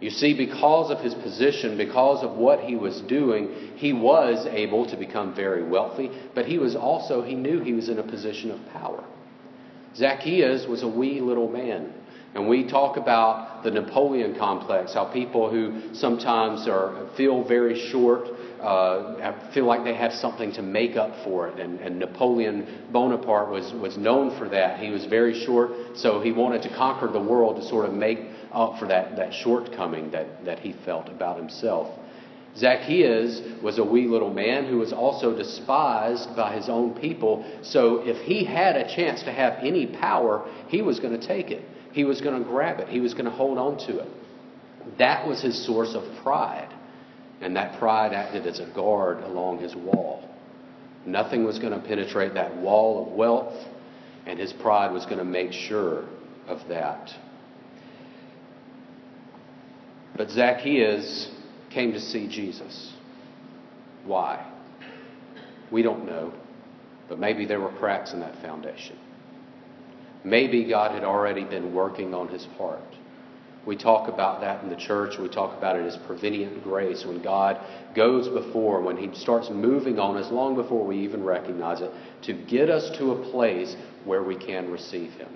You 0.00 0.08
see, 0.08 0.32
because 0.32 0.90
of 0.90 1.00
his 1.00 1.14
position, 1.14 1.76
because 1.76 2.24
of 2.24 2.32
what 2.32 2.60
he 2.60 2.74
was 2.74 3.02
doing, 3.02 3.50
he 3.76 3.92
was 3.92 4.46
able 4.46 4.86
to 4.86 4.96
become 4.96 5.34
very 5.34 5.62
wealthy, 5.62 6.10
but 6.34 6.46
he 6.46 6.58
was 6.58 6.74
also, 6.74 7.22
he 7.22 7.34
knew 7.34 7.60
he 7.60 7.74
was 7.74 7.90
in 7.90 7.98
a 7.98 8.02
position 8.02 8.50
of 8.50 8.58
power. 8.72 9.04
Zacchaeus 9.94 10.66
was 10.66 10.82
a 10.82 10.88
wee 10.88 11.20
little 11.20 11.48
man. 11.48 11.92
And 12.34 12.48
we 12.48 12.68
talk 12.68 12.96
about 12.96 13.64
the 13.64 13.72
Napoleon 13.72 14.38
complex, 14.38 14.94
how 14.94 15.04
people 15.04 15.50
who 15.50 15.94
sometimes 15.94 16.68
are, 16.68 17.08
feel 17.16 17.42
very 17.42 17.88
short 17.90 18.28
uh, 18.60 19.52
feel 19.52 19.64
like 19.64 19.84
they 19.84 19.94
have 19.94 20.12
something 20.12 20.52
to 20.52 20.62
make 20.62 20.96
up 20.96 21.24
for 21.24 21.48
it. 21.48 21.58
And, 21.58 21.80
and 21.80 21.98
Napoleon 21.98 22.86
Bonaparte 22.92 23.50
was, 23.50 23.72
was 23.72 23.96
known 23.96 24.38
for 24.38 24.48
that. 24.48 24.80
He 24.80 24.90
was 24.90 25.06
very 25.06 25.44
short, 25.44 25.70
so 25.96 26.20
he 26.20 26.32
wanted 26.32 26.62
to 26.62 26.68
conquer 26.76 27.08
the 27.08 27.20
world 27.20 27.56
to 27.56 27.68
sort 27.68 27.86
of 27.86 27.94
make 27.94 28.18
up 28.52 28.78
for 28.78 28.86
that, 28.88 29.16
that 29.16 29.32
shortcoming 29.32 30.10
that, 30.10 30.44
that 30.44 30.58
he 30.58 30.74
felt 30.84 31.08
about 31.08 31.36
himself. 31.36 31.98
Zacchaeus 32.56 33.40
was 33.62 33.78
a 33.78 33.84
wee 33.84 34.08
little 34.08 34.32
man 34.32 34.66
who 34.66 34.78
was 34.78 34.92
also 34.92 35.36
despised 35.36 36.34
by 36.34 36.54
his 36.54 36.68
own 36.68 36.94
people. 36.94 37.44
So 37.62 38.02
if 38.04 38.18
he 38.22 38.44
had 38.44 38.76
a 38.76 38.94
chance 38.94 39.22
to 39.22 39.32
have 39.32 39.64
any 39.64 39.86
power, 39.86 40.50
he 40.68 40.82
was 40.82 40.98
going 40.98 41.18
to 41.18 41.26
take 41.26 41.50
it. 41.50 41.62
He 41.92 42.04
was 42.04 42.20
going 42.20 42.42
to 42.42 42.48
grab 42.48 42.80
it. 42.80 42.88
He 42.88 43.00
was 43.00 43.14
going 43.14 43.26
to 43.26 43.30
hold 43.30 43.58
on 43.58 43.78
to 43.86 44.00
it. 44.00 44.08
That 44.98 45.26
was 45.26 45.40
his 45.40 45.64
source 45.64 45.94
of 45.94 46.02
pride. 46.22 46.74
And 47.40 47.56
that 47.56 47.78
pride 47.78 48.12
acted 48.12 48.46
as 48.46 48.60
a 48.60 48.66
guard 48.66 49.22
along 49.22 49.58
his 49.60 49.74
wall. 49.74 50.28
Nothing 51.06 51.44
was 51.44 51.58
going 51.58 51.72
to 51.72 51.86
penetrate 51.86 52.34
that 52.34 52.54
wall 52.56 53.06
of 53.06 53.12
wealth, 53.12 53.54
and 54.26 54.38
his 54.38 54.52
pride 54.52 54.92
was 54.92 55.06
going 55.06 55.18
to 55.18 55.24
make 55.24 55.52
sure 55.52 56.04
of 56.46 56.60
that. 56.68 57.10
But 60.16 60.30
Zacchaeus 60.30 61.30
came 61.70 61.92
to 61.92 62.00
see 62.00 62.28
Jesus. 62.28 62.92
Why? 64.04 64.46
We 65.70 65.82
don't 65.82 66.04
know, 66.04 66.34
but 67.08 67.18
maybe 67.18 67.46
there 67.46 67.60
were 67.60 67.72
cracks 67.72 68.12
in 68.12 68.20
that 68.20 68.40
foundation. 68.42 68.98
Maybe 70.24 70.64
God 70.64 70.92
had 70.92 71.04
already 71.04 71.44
been 71.44 71.72
working 71.74 72.12
on 72.12 72.28
his 72.28 72.44
heart. 72.58 72.82
We 73.66 73.76
talk 73.76 74.08
about 74.08 74.40
that 74.40 74.62
in 74.62 74.70
the 74.70 74.76
church. 74.76 75.18
We 75.18 75.28
talk 75.28 75.56
about 75.56 75.76
it 75.76 75.86
as 75.86 75.96
prevenient 76.06 76.64
grace 76.64 77.04
when 77.04 77.22
God 77.22 77.60
goes 77.94 78.28
before, 78.28 78.80
when 78.80 78.96
He 78.96 79.14
starts 79.14 79.50
moving 79.50 79.98
on 79.98 80.16
us 80.16 80.30
long 80.30 80.54
before 80.54 80.86
we 80.86 80.98
even 81.00 81.22
recognize 81.22 81.80
it, 81.80 81.90
to 82.22 82.32
get 82.32 82.70
us 82.70 82.90
to 82.98 83.12
a 83.12 83.30
place 83.30 83.76
where 84.04 84.22
we 84.22 84.36
can 84.36 84.70
receive 84.70 85.12
Him. 85.12 85.28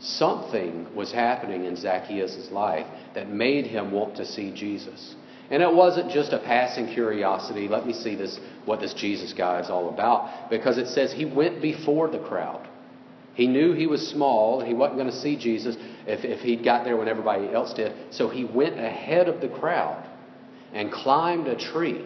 Something 0.00 0.94
was 0.94 1.12
happening 1.12 1.66
in 1.66 1.76
Zacchaeus' 1.76 2.50
life 2.50 2.86
that 3.14 3.28
made 3.28 3.66
him 3.66 3.92
want 3.92 4.16
to 4.16 4.24
see 4.24 4.50
Jesus. 4.50 5.14
And 5.50 5.62
it 5.62 5.72
wasn't 5.72 6.10
just 6.10 6.32
a 6.32 6.38
passing 6.38 6.88
curiosity, 6.94 7.68
let 7.68 7.86
me 7.86 7.92
see 7.92 8.14
this 8.14 8.40
what 8.64 8.80
this 8.80 8.94
Jesus 8.94 9.34
guy 9.34 9.60
is 9.60 9.68
all 9.68 9.90
about, 9.90 10.48
because 10.48 10.78
it 10.78 10.88
says 10.88 11.12
he 11.12 11.26
went 11.26 11.60
before 11.60 12.08
the 12.08 12.18
crowd. 12.18 12.66
He 13.34 13.46
knew 13.46 13.72
he 13.72 13.86
was 13.86 14.06
small, 14.08 14.60
he 14.60 14.74
wasn't 14.74 14.98
going 14.98 15.10
to 15.10 15.16
see 15.16 15.36
Jesus 15.36 15.76
if, 16.06 16.24
if 16.24 16.40
he 16.40 16.56
got 16.56 16.84
there 16.84 16.96
when 16.96 17.08
everybody 17.08 17.52
else 17.52 17.72
did. 17.72 17.92
So 18.12 18.28
he 18.28 18.44
went 18.44 18.78
ahead 18.78 19.28
of 19.28 19.40
the 19.40 19.48
crowd 19.48 20.04
and 20.72 20.92
climbed 20.92 21.46
a 21.46 21.56
tree. 21.56 22.04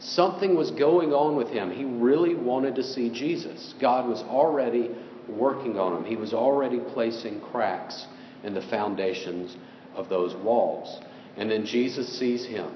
Something 0.00 0.56
was 0.56 0.70
going 0.70 1.12
on 1.12 1.36
with 1.36 1.48
him. 1.48 1.70
He 1.70 1.84
really 1.84 2.34
wanted 2.34 2.74
to 2.76 2.82
see 2.82 3.10
Jesus. 3.10 3.74
God 3.80 4.08
was 4.08 4.22
already 4.22 4.90
working 5.28 5.78
on 5.78 5.96
him. 5.96 6.04
He 6.04 6.16
was 6.16 6.34
already 6.34 6.80
placing 6.92 7.40
cracks 7.40 8.06
in 8.42 8.54
the 8.54 8.62
foundations 8.62 9.56
of 9.94 10.08
those 10.08 10.34
walls. 10.34 11.00
And 11.36 11.50
then 11.50 11.64
Jesus 11.64 12.18
sees 12.18 12.44
him, 12.44 12.70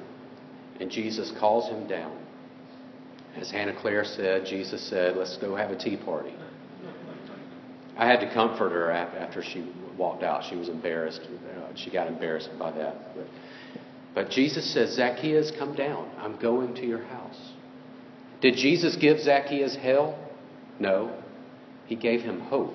and 0.80 0.90
Jesus 0.90 1.33
calls 1.38 1.68
him 1.68 1.87
down. 1.87 2.16
As 3.37 3.50
Hannah 3.50 3.78
Claire 3.78 4.04
said, 4.04 4.47
Jesus 4.47 4.83
said, 4.83 5.16
Let's 5.16 5.37
go 5.37 5.54
have 5.54 5.71
a 5.71 5.76
tea 5.76 5.97
party. 5.97 6.35
I 7.98 8.06
had 8.06 8.20
to 8.20 8.32
comfort 8.32 8.70
her 8.70 8.92
after 8.92 9.42
she 9.42 9.68
walked 9.98 10.22
out. 10.22 10.44
She 10.48 10.54
was 10.54 10.68
embarrassed. 10.68 11.20
She 11.74 11.90
got 11.90 12.06
embarrassed 12.06 12.50
by 12.56 12.70
that. 12.70 13.14
But, 13.16 13.26
but 14.14 14.30
Jesus 14.30 14.72
says, 14.72 14.94
Zacchaeus, 14.94 15.50
come 15.58 15.74
down. 15.74 16.08
I'm 16.18 16.38
going 16.40 16.74
to 16.76 16.86
your 16.86 17.02
house. 17.02 17.52
Did 18.40 18.54
Jesus 18.54 18.94
give 18.94 19.18
Zacchaeus 19.18 19.74
hell? 19.74 20.16
No. 20.78 21.12
He 21.86 21.96
gave 21.96 22.20
him 22.20 22.38
hope. 22.38 22.74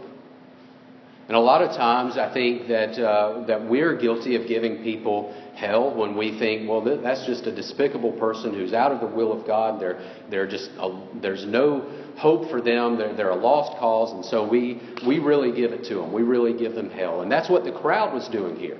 And 1.27 1.37
a 1.37 1.39
lot 1.39 1.61
of 1.61 1.75
times, 1.75 2.17
I 2.17 2.33
think 2.33 2.67
that 2.67 2.99
uh, 3.01 3.45
that 3.45 3.65
we're 3.65 3.95
guilty 3.95 4.35
of 4.35 4.45
giving 4.45 4.83
people 4.83 5.33
hell 5.55 5.95
when 5.95 6.17
we 6.17 6.37
think, 6.37 6.67
well, 6.69 6.83
th- 6.83 6.99
that's 7.01 7.25
just 7.25 7.47
a 7.47 7.55
despicable 7.55 8.11
person 8.13 8.53
who's 8.53 8.73
out 8.73 8.91
of 8.91 8.99
the 8.99 9.07
will 9.07 9.31
of 9.31 9.47
God. 9.47 9.81
They're 9.81 10.01
they're 10.29 10.47
just 10.47 10.69
a, 10.77 11.01
there's 11.21 11.45
no 11.45 11.89
hope 12.17 12.49
for 12.49 12.61
them. 12.61 12.97
They're, 12.97 13.15
they're 13.15 13.29
a 13.29 13.35
lost 13.35 13.77
cause, 13.79 14.11
and 14.11 14.25
so 14.25 14.45
we 14.45 14.81
we 15.07 15.19
really 15.19 15.55
give 15.55 15.71
it 15.71 15.85
to 15.85 15.95
them. 15.95 16.11
We 16.11 16.23
really 16.23 16.57
give 16.57 16.75
them 16.75 16.89
hell, 16.89 17.21
and 17.21 17.31
that's 17.31 17.49
what 17.49 17.63
the 17.63 17.71
crowd 17.71 18.13
was 18.13 18.27
doing 18.27 18.57
here. 18.57 18.77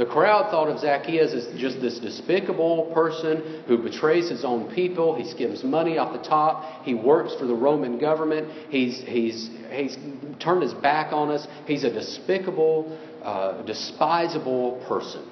The 0.00 0.06
crowd 0.06 0.50
thought 0.50 0.70
of 0.70 0.78
Zacchaeus 0.78 1.34
as 1.34 1.60
just 1.60 1.82
this 1.82 1.98
despicable 1.98 2.90
person 2.94 3.64
who 3.66 3.76
betrays 3.76 4.30
his 4.30 4.46
own 4.46 4.74
people. 4.74 5.14
He 5.14 5.30
skims 5.30 5.62
money 5.62 5.98
off 5.98 6.14
the 6.14 6.26
top. 6.26 6.84
He 6.84 6.94
works 6.94 7.34
for 7.38 7.44
the 7.44 7.52
Roman 7.52 7.98
government. 7.98 8.70
He's, 8.70 8.98
he's, 8.98 9.50
he's 9.70 9.98
turned 10.38 10.62
his 10.62 10.72
back 10.72 11.12
on 11.12 11.30
us. 11.30 11.46
He's 11.66 11.84
a 11.84 11.92
despicable, 11.92 12.98
uh, 13.22 13.60
despisable 13.64 14.82
person. 14.88 15.30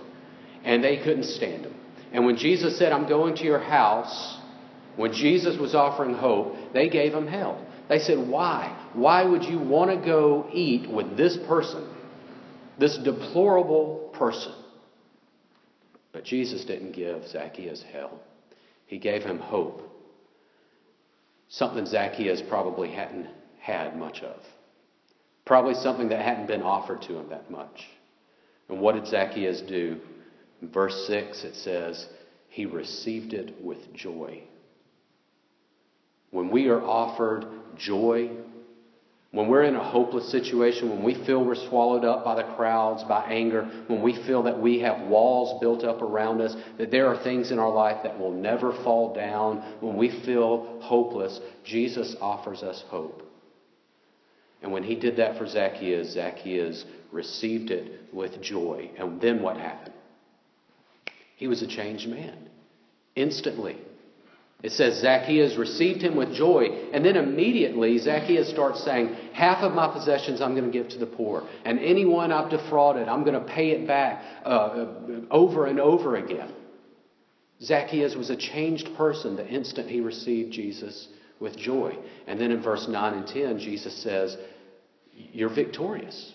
And 0.65 0.85
they 0.85 0.99
couldn't 0.99 1.25
stand 1.25 1.65
him. 1.65 1.75
And 2.13 2.27
when 2.27 2.37
Jesus 2.37 2.79
said, 2.79 2.93
I'm 2.93 3.09
going 3.09 3.37
to 3.37 3.45
your 3.45 3.61
house, 3.61 4.37
when 4.97 5.15
Jesus 5.15 5.59
was 5.59 5.75
offering 5.75 6.13
hope, 6.13 6.75
they 6.75 6.91
gave 6.91 7.15
him 7.15 7.27
hell. 7.27 7.67
They 7.89 8.01
said, 8.01 8.19
Why? 8.19 8.91
Why 8.93 9.25
would 9.25 9.45
you 9.45 9.61
want 9.61 9.99
to 9.99 10.07
go 10.07 10.51
eat 10.53 10.91
with 10.91 11.17
this 11.17 11.39
person? 11.49 11.89
This 12.79 12.99
deplorable 12.99 14.11
person. 14.13 14.53
But 16.19 16.25
Jesus 16.25 16.65
didn't 16.65 16.97
give 16.97 17.29
Zacchaeus 17.29 17.85
hell, 17.93 18.19
he 18.87 18.99
gave 18.99 19.23
him 19.23 19.39
hope. 19.39 19.89
Something 21.49 21.87
Zacchaeus 21.87 22.43
probably 22.49 22.91
hadn't 22.91 23.29
had 23.61 23.97
much 23.97 24.23
of. 24.23 24.41
Probably 25.45 25.75
something 25.75 26.09
that 26.09 26.25
hadn't 26.25 26.49
been 26.49 26.65
offered 26.65 27.03
to 27.03 27.19
him 27.21 27.29
that 27.29 27.53
much. 27.53 27.85
And 28.69 28.81
what 28.81 28.97
did 28.97 29.07
Zacchaeus 29.07 29.61
do? 29.61 30.01
In 30.61 30.73
verse 30.73 31.07
6, 31.07 31.45
it 31.45 31.55
says, 31.55 32.09
He 32.49 32.67
received 32.67 33.33
it 33.33 33.55
with 33.63 33.95
joy. 33.95 34.43
When 36.33 36.51
we 36.51 36.67
are 36.67 36.83
offered 36.83 37.47
joy 37.77 38.31
when 39.31 39.47
we're 39.47 39.65
in 39.65 39.77
a 39.77 39.85
hopeless 39.85 40.31
situation, 40.31 40.89
when 40.89 41.03
we 41.03 41.15
feel 41.27 41.45
we're 41.45 41.55
swallowed 41.55 42.05
up 42.05 42.25
by 42.25 42.35
the 42.35 42.55
crowds, 42.55 43.05
by 43.05 43.25
anger, 43.25 43.65
when 43.87 44.01
we 44.01 44.15
feel 44.27 44.43
that 44.45 44.59
we 44.59 44.81
have 44.81 45.07
walls 45.07 45.61
built 45.61 45.85
up 45.85 46.01
around 46.01 46.41
us, 46.41 46.57
that 46.79 46.91
there 46.91 47.09
are 47.09 47.23
things 47.23 47.51
in 47.51 47.59
our 47.59 47.73
life 47.73 47.99
that 48.05 48.19
will 48.19 48.33
never 48.33 48.73
fall 48.73 49.15
down, 49.15 49.59
when 49.81 49.97
we 49.97 50.09
feel 50.25 50.81
hopeless, 50.81 51.41
Jesus 51.63 52.17
offers 52.23 52.63
us 52.63 52.83
hope. 52.89 53.23
And 54.63 54.73
when 54.73 54.83
he 54.83 54.95
did 54.95 55.19
that 55.19 55.37
for 55.37 55.47
Zacchaeus, 55.47 56.15
Zacchaeus 56.15 56.85
received 57.13 57.71
it 57.71 58.13
with 58.13 58.41
joy. 58.41 58.91
And 58.99 59.21
then 59.21 59.43
what 59.43 59.59
happened? 59.59 59.95
He 61.37 61.47
was 61.47 61.63
a 61.63 61.67
changed 61.67 62.09
man. 62.09 62.49
Instantly. 63.15 63.77
It 64.61 64.73
says 64.73 65.01
Zacchaeus 65.01 65.57
received 65.57 66.03
him 66.03 66.17
with 66.17 66.35
joy, 66.35 66.91
and 66.93 67.05
then 67.05 67.17
immediately 67.17 67.97
Zacchaeus 67.99 68.51
starts 68.51 68.83
saying, 68.83 69.15
Half 69.33 69.63
of 69.63 69.73
my 69.73 69.87
possessions 69.93 70.41
I'm 70.41 70.57
going 70.57 70.65
to 70.65 70.77
give 70.77 70.89
to 70.91 70.99
the 70.99 71.07
poor, 71.07 71.49
and 71.65 71.79
anyone 71.79 72.33
I've 72.33 72.51
defrauded, 72.51 73.07
I'm 73.07 73.23
going 73.23 73.41
to 73.41 73.53
pay 73.53 73.71
it 73.71 73.87
back 73.87 74.21
uh, 74.45 74.87
over 75.31 75.67
and 75.67 75.79
over 75.79 76.17
again. 76.17 76.53
Zacchaeus 77.63 78.17
was 78.17 78.31
a 78.31 78.37
changed 78.37 78.89
person 78.97 79.37
the 79.37 79.47
instant 79.47 79.89
he 79.89 80.01
received 80.01 80.53
Jesus 80.53 81.07
with 81.39 81.57
joy. 81.57 81.97
And 82.27 82.41
then 82.41 82.51
in 82.51 82.61
verse 82.61 82.87
9 82.89 83.15
and 83.15 83.27
10, 83.29 83.61
Jesus 83.61 84.03
says, 84.03 84.37
You're 85.15 85.55
victorious. 85.55 86.35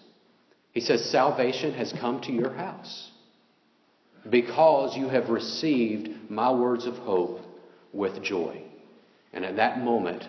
He 0.71 0.79
says, 0.79 1.09
Salvation 1.11 1.73
has 1.73 1.93
come 1.99 2.21
to 2.21 2.31
your 2.31 2.53
house 2.53 3.11
because 4.29 4.95
you 4.95 5.09
have 5.09 5.29
received 5.29 6.29
my 6.29 6.51
words 6.51 6.85
of 6.85 6.95
hope 6.95 7.41
with 7.93 8.21
joy. 8.21 8.61
And 9.31 9.45
at 9.45 9.55
that 9.55 9.83
moment, 9.83 10.27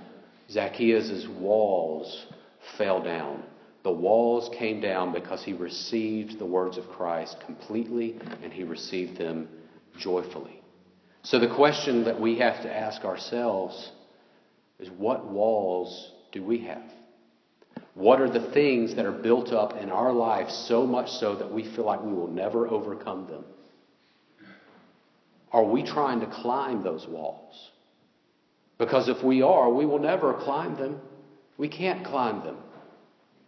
Zacchaeus' 0.50 1.26
walls 1.26 2.26
fell 2.76 3.02
down. 3.02 3.42
The 3.82 3.90
walls 3.90 4.50
came 4.56 4.80
down 4.80 5.12
because 5.12 5.42
he 5.42 5.52
received 5.52 6.38
the 6.38 6.46
words 6.46 6.78
of 6.78 6.88
Christ 6.88 7.38
completely 7.44 8.18
and 8.42 8.52
he 8.52 8.64
received 8.64 9.18
them 9.18 9.48
joyfully. 9.98 10.60
So 11.22 11.38
the 11.38 11.54
question 11.54 12.04
that 12.04 12.20
we 12.20 12.38
have 12.38 12.62
to 12.62 12.74
ask 12.74 13.04
ourselves 13.04 13.92
is 14.78 14.90
what 14.90 15.26
walls 15.26 16.12
do 16.32 16.42
we 16.42 16.58
have? 16.60 16.82
What 17.94 18.20
are 18.20 18.28
the 18.28 18.50
things 18.52 18.94
that 18.96 19.06
are 19.06 19.12
built 19.12 19.52
up 19.52 19.76
in 19.76 19.90
our 19.90 20.12
life 20.12 20.50
so 20.50 20.86
much 20.86 21.10
so 21.12 21.36
that 21.36 21.52
we 21.52 21.64
feel 21.74 21.84
like 21.84 22.02
we 22.02 22.12
will 22.12 22.28
never 22.28 22.66
overcome 22.66 23.26
them? 23.26 23.44
Are 25.54 25.62
we 25.62 25.84
trying 25.84 26.18
to 26.18 26.26
climb 26.26 26.82
those 26.82 27.06
walls? 27.08 27.70
Because 28.76 29.08
if 29.08 29.22
we 29.22 29.40
are, 29.40 29.72
we 29.72 29.86
will 29.86 30.00
never 30.00 30.34
climb 30.34 30.74
them. 30.74 31.00
We 31.56 31.68
can't 31.68 32.04
climb 32.04 32.42
them. 32.42 32.56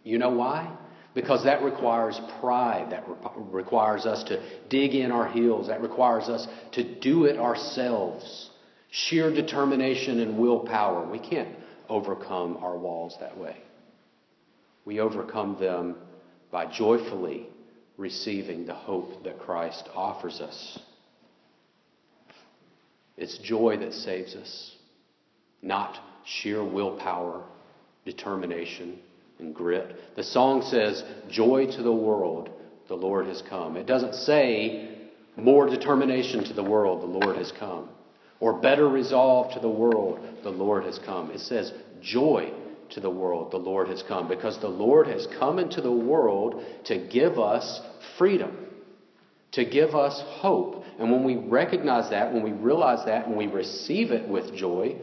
You 0.05 0.17
know 0.17 0.29
why? 0.29 0.73
Because 1.13 1.43
that 1.43 1.63
requires 1.63 2.17
pride. 2.39 2.91
That 2.91 3.03
re- 3.09 3.17
requires 3.51 4.05
us 4.05 4.23
to 4.29 4.41
dig 4.69 4.95
in 4.95 5.11
our 5.11 5.27
heels. 5.27 5.67
That 5.67 5.81
requires 5.81 6.29
us 6.29 6.47
to 6.71 6.99
do 7.01 7.25
it 7.25 7.37
ourselves. 7.37 8.51
Sheer 8.89 9.29
determination 9.29 10.21
and 10.21 10.39
willpower. 10.39 11.11
We 11.11 11.19
can't 11.19 11.53
overcome 11.89 12.55
our 12.61 12.77
walls 12.77 13.17
that 13.19 13.37
way. 13.37 13.57
We 14.85 15.01
overcome 15.01 15.57
them 15.59 15.97
by 16.51 16.67
joyfully 16.67 17.49
receiving 17.97 18.65
the 18.65 18.75
hope 18.75 19.25
that 19.25 19.39
Christ 19.39 19.89
offers 19.93 20.39
us. 20.39 20.79
It's 23.17 23.37
joy 23.39 23.77
that 23.77 23.93
saves 23.93 24.35
us, 24.35 24.75
not 25.61 25.97
sheer 26.23 26.63
willpower, 26.63 27.43
determination, 28.05 28.99
and 29.39 29.53
grit. 29.53 30.15
The 30.15 30.23
song 30.23 30.61
says, 30.61 31.03
Joy 31.29 31.67
to 31.67 31.83
the 31.83 31.93
world, 31.93 32.49
the 32.87 32.95
Lord 32.95 33.27
has 33.27 33.41
come. 33.49 33.75
It 33.75 33.87
doesn't 33.87 34.13
say, 34.13 35.09
More 35.35 35.67
determination 35.67 36.43
to 36.45 36.53
the 36.53 36.63
world, 36.63 37.01
the 37.01 37.25
Lord 37.25 37.37
has 37.37 37.51
come. 37.51 37.89
Or 38.39 38.53
better 38.53 38.87
resolve 38.87 39.53
to 39.53 39.59
the 39.59 39.69
world, 39.69 40.19
the 40.43 40.49
Lord 40.49 40.83
has 40.83 40.99
come. 40.99 41.31
It 41.31 41.39
says, 41.39 41.73
Joy 42.01 42.53
to 42.91 42.99
the 42.99 43.09
world, 43.09 43.51
the 43.51 43.57
Lord 43.57 43.89
has 43.89 44.03
come. 44.03 44.27
Because 44.27 44.59
the 44.59 44.67
Lord 44.67 45.07
has 45.07 45.27
come 45.39 45.59
into 45.59 45.81
the 45.81 45.91
world 45.91 46.63
to 46.85 47.07
give 47.07 47.39
us 47.39 47.81
freedom, 48.17 48.55
to 49.53 49.65
give 49.65 49.95
us 49.95 50.21
hope, 50.25 50.83
and 50.99 51.11
when 51.11 51.23
we 51.23 51.35
recognize 51.35 52.09
that, 52.09 52.33
when 52.33 52.43
we 52.43 52.51
realize 52.51 53.05
that, 53.05 53.27
when 53.27 53.37
we 53.37 53.47
receive 53.47 54.11
it 54.11 54.27
with 54.27 54.53
joy, 54.55 54.95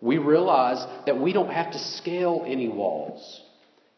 we 0.00 0.18
realize 0.18 0.84
that 1.06 1.20
we 1.20 1.32
don't 1.32 1.50
have 1.50 1.72
to 1.72 1.78
scale 1.78 2.42
any 2.46 2.68
walls. 2.68 3.42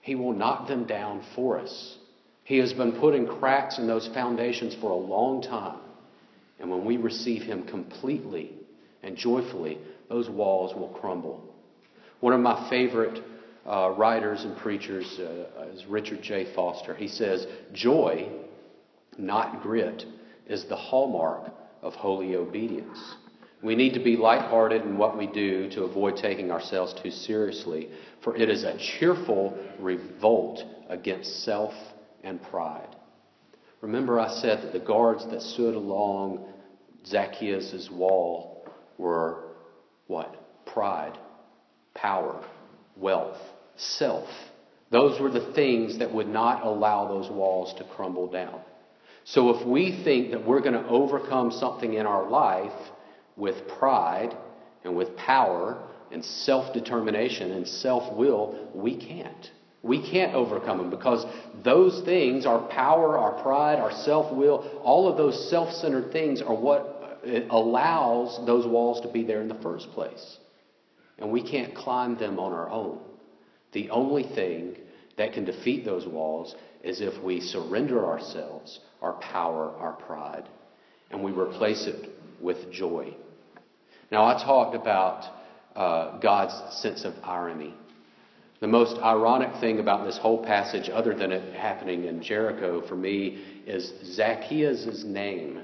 He 0.00 0.14
will 0.14 0.32
knock 0.32 0.68
them 0.68 0.84
down 0.84 1.24
for 1.34 1.58
us. 1.58 1.96
He 2.44 2.58
has 2.58 2.74
been 2.74 2.92
putting 2.92 3.26
cracks 3.26 3.78
in 3.78 3.86
those 3.86 4.06
foundations 4.08 4.74
for 4.74 4.90
a 4.90 4.96
long 4.96 5.40
time. 5.40 5.78
And 6.60 6.70
when 6.70 6.84
we 6.84 6.98
receive 6.98 7.42
Him 7.42 7.64
completely 7.64 8.52
and 9.02 9.16
joyfully, 9.16 9.78
those 10.08 10.28
walls 10.28 10.74
will 10.74 10.88
crumble. 10.88 11.54
One 12.20 12.34
of 12.34 12.40
my 12.40 12.68
favorite 12.68 13.22
uh, 13.66 13.94
writers 13.96 14.44
and 14.44 14.56
preachers 14.58 15.18
uh, 15.18 15.68
is 15.72 15.86
Richard 15.86 16.22
J. 16.22 16.54
Foster. 16.54 16.94
He 16.94 17.08
says, 17.08 17.46
Joy, 17.72 18.28
not 19.18 19.62
grit, 19.62 20.04
is 20.46 20.64
the 20.64 20.76
hallmark 20.76 21.52
of 21.82 21.94
holy 21.94 22.36
obedience. 22.36 22.98
We 23.62 23.74
need 23.74 23.94
to 23.94 24.00
be 24.00 24.16
lighthearted 24.16 24.82
in 24.82 24.98
what 24.98 25.16
we 25.16 25.26
do 25.26 25.70
to 25.70 25.84
avoid 25.84 26.16
taking 26.16 26.50
ourselves 26.50 26.94
too 27.02 27.10
seriously, 27.10 27.88
for 28.22 28.36
it 28.36 28.50
is 28.50 28.64
a 28.64 28.76
cheerful 28.76 29.58
revolt 29.78 30.62
against 30.88 31.44
self 31.44 31.72
and 32.22 32.42
pride. 32.42 32.94
Remember, 33.80 34.20
I 34.20 34.28
said 34.40 34.62
that 34.62 34.72
the 34.72 34.84
guards 34.84 35.26
that 35.30 35.42
stood 35.42 35.74
along 35.74 36.46
Zacchaeus' 37.06 37.90
wall 37.90 38.66
were 38.98 39.44
what? 40.06 40.66
Pride, 40.66 41.18
power, 41.94 42.44
wealth, 42.96 43.38
self. 43.76 44.28
Those 44.90 45.20
were 45.20 45.30
the 45.30 45.52
things 45.54 45.98
that 45.98 46.12
would 46.12 46.28
not 46.28 46.64
allow 46.64 47.08
those 47.08 47.30
walls 47.30 47.74
to 47.78 47.84
crumble 47.84 48.30
down. 48.30 48.60
So 49.24 49.50
if 49.58 49.66
we 49.66 50.02
think 50.04 50.32
that 50.32 50.46
we're 50.46 50.60
going 50.60 50.74
to 50.74 50.86
overcome 50.86 51.50
something 51.50 51.94
in 51.94 52.06
our 52.06 52.28
life 52.28 52.72
with 53.36 53.66
pride 53.78 54.36
and 54.84 54.94
with 54.94 55.16
power 55.16 55.82
and 56.12 56.24
self 56.24 56.72
determination 56.74 57.50
and 57.50 57.66
self 57.66 58.14
will, 58.14 58.70
we 58.74 58.96
can't. 58.96 59.50
We 59.82 60.10
can't 60.10 60.34
overcome 60.34 60.78
them 60.78 60.90
because 60.90 61.26
those 61.62 62.02
things, 62.04 62.46
our 62.46 62.60
power, 62.68 63.18
our 63.18 63.42
pride, 63.42 63.78
our 63.78 63.92
self 63.92 64.34
will, 64.34 64.80
all 64.82 65.08
of 65.08 65.16
those 65.16 65.50
self 65.50 65.74
centered 65.74 66.12
things 66.12 66.40
are 66.40 66.54
what 66.54 67.20
uh, 67.26 67.40
allows 67.50 68.44
those 68.46 68.66
walls 68.66 69.00
to 69.02 69.12
be 69.12 69.24
there 69.24 69.40
in 69.40 69.48
the 69.48 69.60
first 69.62 69.90
place. 69.92 70.38
And 71.18 71.30
we 71.30 71.42
can't 71.42 71.74
climb 71.74 72.16
them 72.16 72.38
on 72.38 72.52
our 72.52 72.70
own. 72.70 72.98
The 73.72 73.90
only 73.90 74.22
thing 74.22 74.76
that 75.16 75.32
can 75.32 75.44
defeat 75.44 75.84
those 75.84 76.06
walls 76.06 76.54
is 76.82 77.00
if 77.00 77.22
we 77.22 77.40
surrender 77.40 78.04
ourselves, 78.04 78.80
our 79.04 79.12
power, 79.14 79.70
our 79.78 79.92
pride, 79.92 80.48
and 81.10 81.22
we 81.22 81.30
replace 81.30 81.86
it 81.86 82.08
with 82.40 82.72
joy. 82.72 83.14
Now, 84.10 84.24
I 84.24 84.42
talked 84.42 84.74
about 84.74 85.26
uh, 85.76 86.18
God's 86.18 86.54
sense 86.78 87.04
of 87.04 87.14
irony. 87.22 87.74
The 88.60 88.66
most 88.66 88.98
ironic 89.02 89.60
thing 89.60 89.78
about 89.78 90.06
this 90.06 90.16
whole 90.16 90.42
passage, 90.42 90.88
other 90.88 91.14
than 91.14 91.32
it 91.32 91.54
happening 91.54 92.04
in 92.04 92.22
Jericho 92.22 92.80
for 92.88 92.96
me, 92.96 93.44
is 93.66 93.92
Zacchaeus' 94.04 95.04
name 95.04 95.62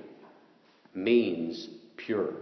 means 0.95 1.69
pure. 1.97 2.35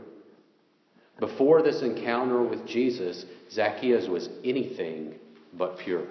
Before 1.20 1.62
this 1.62 1.82
encounter 1.82 2.42
with 2.42 2.66
Jesus, 2.66 3.24
Zacchaeus 3.52 4.08
was 4.08 4.28
anything 4.44 5.14
but 5.52 5.78
pure. 5.78 6.06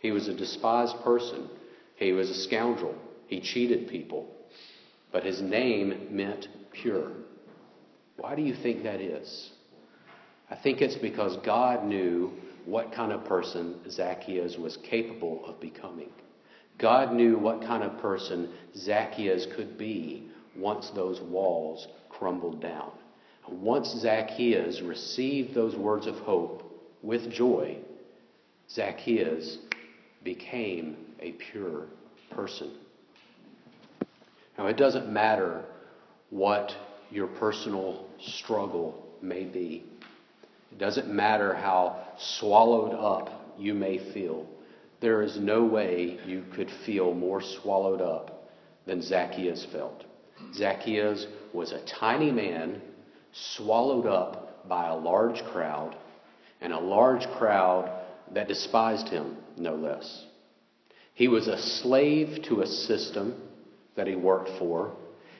He 0.00 0.10
was 0.10 0.28
a 0.28 0.34
despised 0.34 0.96
person. 1.02 1.48
He 1.96 2.12
was 2.12 2.28
a 2.28 2.34
scoundrel. 2.34 2.94
He 3.30 3.40
cheated 3.40 3.88
people. 3.88 4.26
But 5.12 5.24
his 5.24 5.40
name 5.40 6.08
meant 6.10 6.48
pure. 6.72 7.12
Why 8.16 8.34
do 8.34 8.42
you 8.42 8.54
think 8.54 8.82
that 8.82 9.00
is? 9.00 9.50
I 10.50 10.56
think 10.56 10.82
it's 10.82 10.96
because 10.96 11.36
God 11.38 11.84
knew 11.84 12.32
what 12.66 12.92
kind 12.92 13.12
of 13.12 13.24
person 13.24 13.76
Zacchaeus 13.88 14.56
was 14.58 14.76
capable 14.78 15.44
of 15.46 15.60
becoming. 15.60 16.10
God 16.78 17.12
knew 17.14 17.38
what 17.38 17.62
kind 17.62 17.84
of 17.84 17.98
person 17.98 18.52
Zacchaeus 18.76 19.46
could 19.54 19.78
be 19.78 20.28
once 20.56 20.90
those 20.90 21.20
walls 21.20 21.86
crumbled 22.08 22.60
down. 22.60 22.90
Once 23.48 23.88
Zacchaeus 24.00 24.80
received 24.80 25.54
those 25.54 25.76
words 25.76 26.08
of 26.08 26.16
hope 26.16 26.64
with 27.02 27.30
joy, 27.30 27.78
Zacchaeus 28.68 29.58
became 30.24 30.96
a 31.20 31.32
pure 31.32 31.86
person. 32.30 32.72
Now, 34.60 34.66
it 34.66 34.76
doesn't 34.76 35.10
matter 35.10 35.64
what 36.28 36.70
your 37.10 37.28
personal 37.28 38.04
struggle 38.20 39.06
may 39.22 39.44
be. 39.44 39.84
It 40.70 40.76
doesn't 40.76 41.08
matter 41.08 41.54
how 41.54 42.06
swallowed 42.18 42.92
up 42.92 43.54
you 43.58 43.72
may 43.72 44.12
feel. 44.12 44.46
There 45.00 45.22
is 45.22 45.38
no 45.40 45.64
way 45.64 46.18
you 46.26 46.44
could 46.54 46.70
feel 46.84 47.14
more 47.14 47.40
swallowed 47.40 48.02
up 48.02 48.50
than 48.84 49.00
Zacchaeus 49.00 49.66
felt. 49.72 50.04
Zacchaeus 50.52 51.26
was 51.54 51.72
a 51.72 51.82
tiny 51.98 52.30
man 52.30 52.82
swallowed 53.32 54.04
up 54.04 54.68
by 54.68 54.88
a 54.88 54.94
large 54.94 55.42
crowd, 55.42 55.96
and 56.60 56.74
a 56.74 56.78
large 56.78 57.26
crowd 57.38 57.90
that 58.34 58.48
despised 58.48 59.08
him, 59.08 59.38
no 59.56 59.74
less. 59.74 60.26
He 61.14 61.28
was 61.28 61.48
a 61.48 61.56
slave 61.56 62.42
to 62.42 62.60
a 62.60 62.66
system 62.66 63.40
that 64.00 64.06
he 64.06 64.16
worked 64.16 64.48
for, 64.58 64.94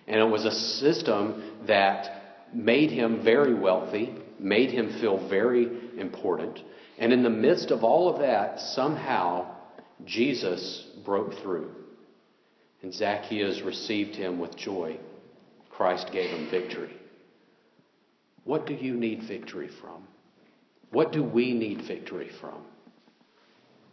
and 0.07 0.21
it 0.21 0.31
was 0.31 0.45
a 0.45 0.51
system 0.51 1.43
that 1.67 2.53
made 2.53 2.91
him 2.91 3.25
very 3.25 3.55
wealthy 3.55 4.15
made 4.39 4.71
him 4.71 5.01
feel 5.01 5.29
very 5.29 5.99
important. 5.99 6.59
And 6.99 7.11
in 7.11 7.23
the 7.23 7.31
midst 7.31 7.71
of 7.71 7.85
all 7.85 8.13
of 8.13 8.21
that, 8.21 8.61
somehow 8.61 9.55
Jesus 10.05 10.87
broke 11.05 11.35
through. 11.43 11.71
And 12.83 12.93
Zacchaeus 12.93 13.63
received 13.63 14.15
him 14.15 14.39
with 14.39 14.57
joy. 14.57 14.99
Christ 15.71 16.11
gave 16.13 16.31
him 16.31 16.51
victory. 16.51 16.95
What 18.45 18.67
do 18.67 18.75
you 18.75 18.95
need 18.95 19.23
victory 19.23 19.71
from? 19.81 20.07
What 20.91 21.13
do 21.13 21.23
we 21.23 21.55
need 21.55 21.83
victory 21.87 22.31
from? 22.41 22.63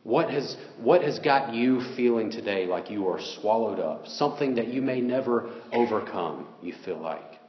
What 0.08 0.30
has, 0.30 0.56
what 0.78 1.02
has 1.02 1.20
got 1.20 1.54
you 1.54 1.82
feeling 1.98 2.32
today 2.32 2.66
like 2.66 2.90
you 2.90 3.10
are 3.10 3.20
swallowed 3.20 3.82
up? 3.82 4.08
Something 4.08 4.56
that 4.56 4.70
you 4.70 4.82
may 4.82 5.02
never 5.02 5.50
overcome, 5.74 6.48
you 6.62 6.74
feel 6.86 6.98
like. 6.98 7.42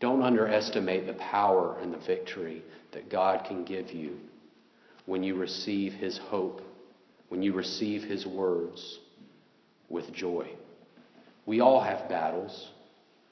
Don't 0.00 0.24
underestimate 0.24 1.06
the 1.06 1.12
power 1.12 1.78
and 1.80 1.94
the 1.94 2.04
victory 2.04 2.64
that 2.90 3.08
God 3.08 3.44
can 3.46 3.64
give 3.64 3.92
you 3.92 4.18
when 5.06 5.22
you 5.22 5.36
receive 5.36 5.92
His 5.92 6.18
hope, 6.18 6.62
when 7.28 7.44
you 7.44 7.52
receive 7.52 8.02
His 8.02 8.26
words 8.26 8.98
with 9.88 10.12
joy. 10.12 10.48
We 11.46 11.60
all 11.60 11.80
have 11.80 12.08
battles. 12.08 12.70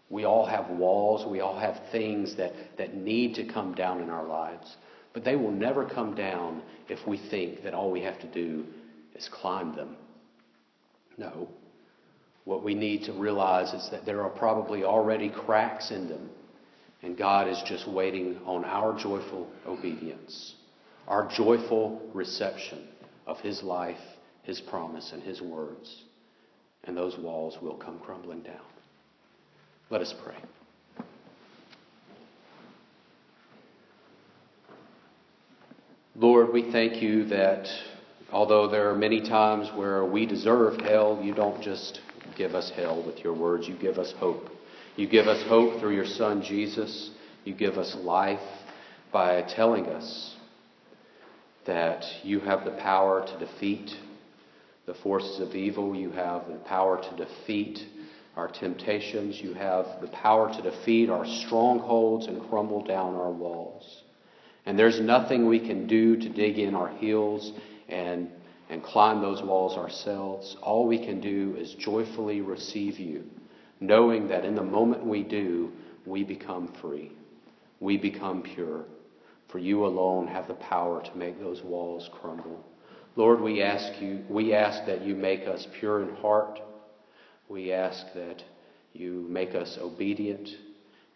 We 0.09 0.25
all 0.25 0.47
have 0.47 0.71
walls. 0.71 1.29
We 1.29 1.41
all 1.41 1.59
have 1.59 1.81
things 1.91 2.37
that, 2.37 2.53
that 2.79 2.95
need 2.95 3.35
to 3.35 3.53
come 3.53 3.75
down 3.75 4.01
in 4.01 4.09
our 4.09 4.25
lives. 4.25 4.77
But 5.13 5.25
they 5.25 5.37
will 5.37 5.51
never 5.51 5.85
come 5.85 6.15
down 6.15 6.63
if 6.89 7.07
we 7.07 7.17
think 7.17 7.63
that 7.65 7.75
all 7.75 7.91
we 7.91 8.03
have 8.03 8.21
to 8.21 8.27
do 8.27 8.65
is 9.15 9.29
climb 9.29 9.75
them. 9.75 9.97
No. 11.19 11.49
What 12.45 12.63
we 12.63 12.75
need 12.75 13.05
to 13.05 13.13
realize 13.13 13.73
is 13.75 13.89
that 13.91 14.07
there 14.07 14.23
are 14.23 14.31
probably 14.31 14.85
already 14.85 15.29
cracks 15.29 15.91
in 15.91 16.09
them, 16.09 16.31
and 17.03 17.17
God 17.17 17.49
is 17.49 17.61
just 17.67 17.89
waiting 17.89 18.39
on 18.47 18.65
our 18.65 18.97
joyful 18.99 19.49
obedience, 19.67 20.55
our 21.07 21.29
joyful 21.29 22.01
reception 22.15 22.87
of 23.27 23.41
His 23.41 23.63
life, 23.63 24.01
His 24.43 24.61
promise, 24.61 25.13
and 25.13 25.23
His 25.23 25.43
words. 25.43 26.05
And 26.85 26.97
those 26.97 27.19
walls 27.19 27.59
will 27.61 27.77
come 27.77 27.99
crumbling 27.99 28.43
down. 28.43 28.65
Let 29.91 30.01
us 30.01 30.15
pray. 30.25 30.37
Lord, 36.21 36.53
we 36.53 36.71
thank 36.71 37.01
you 37.01 37.25
that 37.29 37.67
although 38.31 38.69
there 38.69 38.91
are 38.91 38.95
many 38.95 39.23
times 39.23 39.71
where 39.75 40.05
we 40.05 40.27
deserve 40.27 40.79
hell, 40.79 41.19
you 41.23 41.35
don't 41.35 41.63
just 41.63 42.03
give 42.37 42.55
us 42.55 42.71
hell 42.77 43.03
with 43.07 43.25
your 43.25 43.33
words, 43.33 43.67
you 43.67 43.75
give 43.75 43.97
us 43.97 44.13
hope. 44.19 44.51
You 44.97 45.09
give 45.09 45.29
us 45.29 45.43
hope 45.49 45.81
through 45.81 45.95
your 45.95 46.05
Son, 46.05 46.43
Jesus. 46.43 47.13
You 47.45 47.55
give 47.55 47.79
us 47.79 47.97
life 48.03 48.47
by 49.11 49.41
telling 49.57 49.87
us 49.87 50.37
that 51.65 52.05
you 52.23 52.41
have 52.41 52.67
the 52.67 52.73
power 52.73 53.27
to 53.27 53.39
defeat 53.39 53.91
the 54.85 54.93
forces 54.93 55.41
of 55.41 55.55
evil. 55.55 55.97
You 55.97 56.11
have 56.11 56.49
the 56.49 56.61
power 56.67 57.03
to 57.03 57.25
defeat 57.25 57.79
our 58.37 58.49
temptations. 58.49 59.41
You 59.41 59.55
have 59.55 59.87
the 60.03 60.09
power 60.09 60.53
to 60.53 60.71
defeat 60.71 61.09
our 61.09 61.25
strongholds 61.47 62.27
and 62.27 62.47
crumble 62.51 62.85
down 62.85 63.15
our 63.15 63.33
walls. 63.33 64.03
And 64.67 64.79
there's 64.79 65.01
nothing 65.01 65.47
we 65.47 65.59
can 65.59 65.87
do 65.87 66.17
to 66.17 66.29
dig 66.29 66.59
in 66.59 66.75
our 66.75 66.89
heels 66.89 67.53
and, 67.89 68.31
and 68.69 68.83
climb 68.83 69.21
those 69.21 69.43
walls 69.43 69.77
ourselves. 69.77 70.57
All 70.63 70.87
we 70.87 70.99
can 70.99 71.21
do 71.21 71.57
is 71.59 71.75
joyfully 71.75 72.41
receive 72.41 72.99
you, 72.99 73.25
knowing 73.81 74.29
that 74.29 74.45
in 74.45 74.55
the 74.55 74.63
moment 74.63 75.05
we 75.05 75.23
do, 75.23 75.73
we 76.07 76.25
become 76.25 76.69
free. 76.81 77.13
We 77.81 77.97
become 77.97 78.43
pure. 78.43 78.85
For 79.49 79.59
you 79.59 79.85
alone 79.87 80.29
have 80.29 80.47
the 80.47 80.55
power 80.55 81.03
to 81.03 81.19
make 81.19 81.41
those 81.41 81.63
walls 81.63 82.09
crumble. 82.13 82.65
Lord, 83.17 83.41
we 83.41 83.63
ask 83.63 84.01
you, 84.01 84.25
we 84.29 84.55
ask 84.55 84.87
that 84.87 85.03
you 85.03 85.17
make 85.17 85.49
us 85.49 85.67
pure 85.81 86.03
in 86.03 86.15
heart. 86.17 86.61
We 87.49 87.73
ask 87.73 88.07
that 88.15 88.45
you 88.93 89.27
make 89.29 89.55
us 89.55 89.79
obedient 89.81 90.49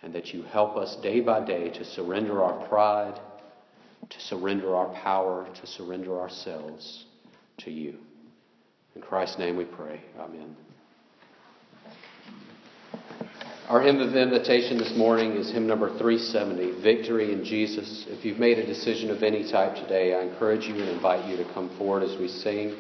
and 0.03 0.13
that 0.15 0.35
you 0.35 0.43
help 0.43 0.77
us 0.77 0.97
day 0.97 1.21
by 1.21 1.45
day 1.45 1.69
to 1.71 1.85
surrender 1.85 2.43
our 2.43 2.67
pride 2.67 3.21
to 4.11 4.21
surrender 4.21 4.75
our 4.75 4.93
power, 4.95 5.47
to 5.61 5.67
surrender 5.67 6.21
ourselves 6.21 7.05
to 7.59 7.71
you. 7.71 7.99
In 8.95 9.03
Christ's 9.03 9.39
name 9.39 9.57
we 9.57 9.65
pray. 9.65 10.01
Amen. 10.19 10.57
Our 13.69 13.81
hymn 13.81 13.99
of 14.01 14.15
invitation 14.15 14.77
this 14.77 14.95
morning 14.95 15.33
is 15.33 15.51
hymn 15.51 15.67
number 15.67 15.89
370, 15.89 16.83
Victory 16.83 17.33
in 17.33 17.45
Jesus. 17.45 18.05
If 18.09 18.25
you've 18.25 18.39
made 18.39 18.59
a 18.59 18.67
decision 18.67 19.11
of 19.11 19.23
any 19.23 19.51
type 19.51 19.75
today, 19.77 20.15
I 20.15 20.21
encourage 20.21 20.67
you 20.67 20.75
and 20.75 20.91
invite 20.91 21.27
you 21.27 21.39
to 21.39 21.45
come 21.55 21.75
forward 21.79 22.03
as 22.03 22.19
we 22.19 22.29
sing. 22.29 22.77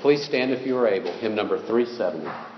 Please 0.00 0.24
stand 0.24 0.50
if 0.50 0.66
you 0.66 0.78
are 0.78 0.88
able. 0.88 1.12
Hymn 1.18 1.34
number 1.34 1.58
370. 1.58 2.53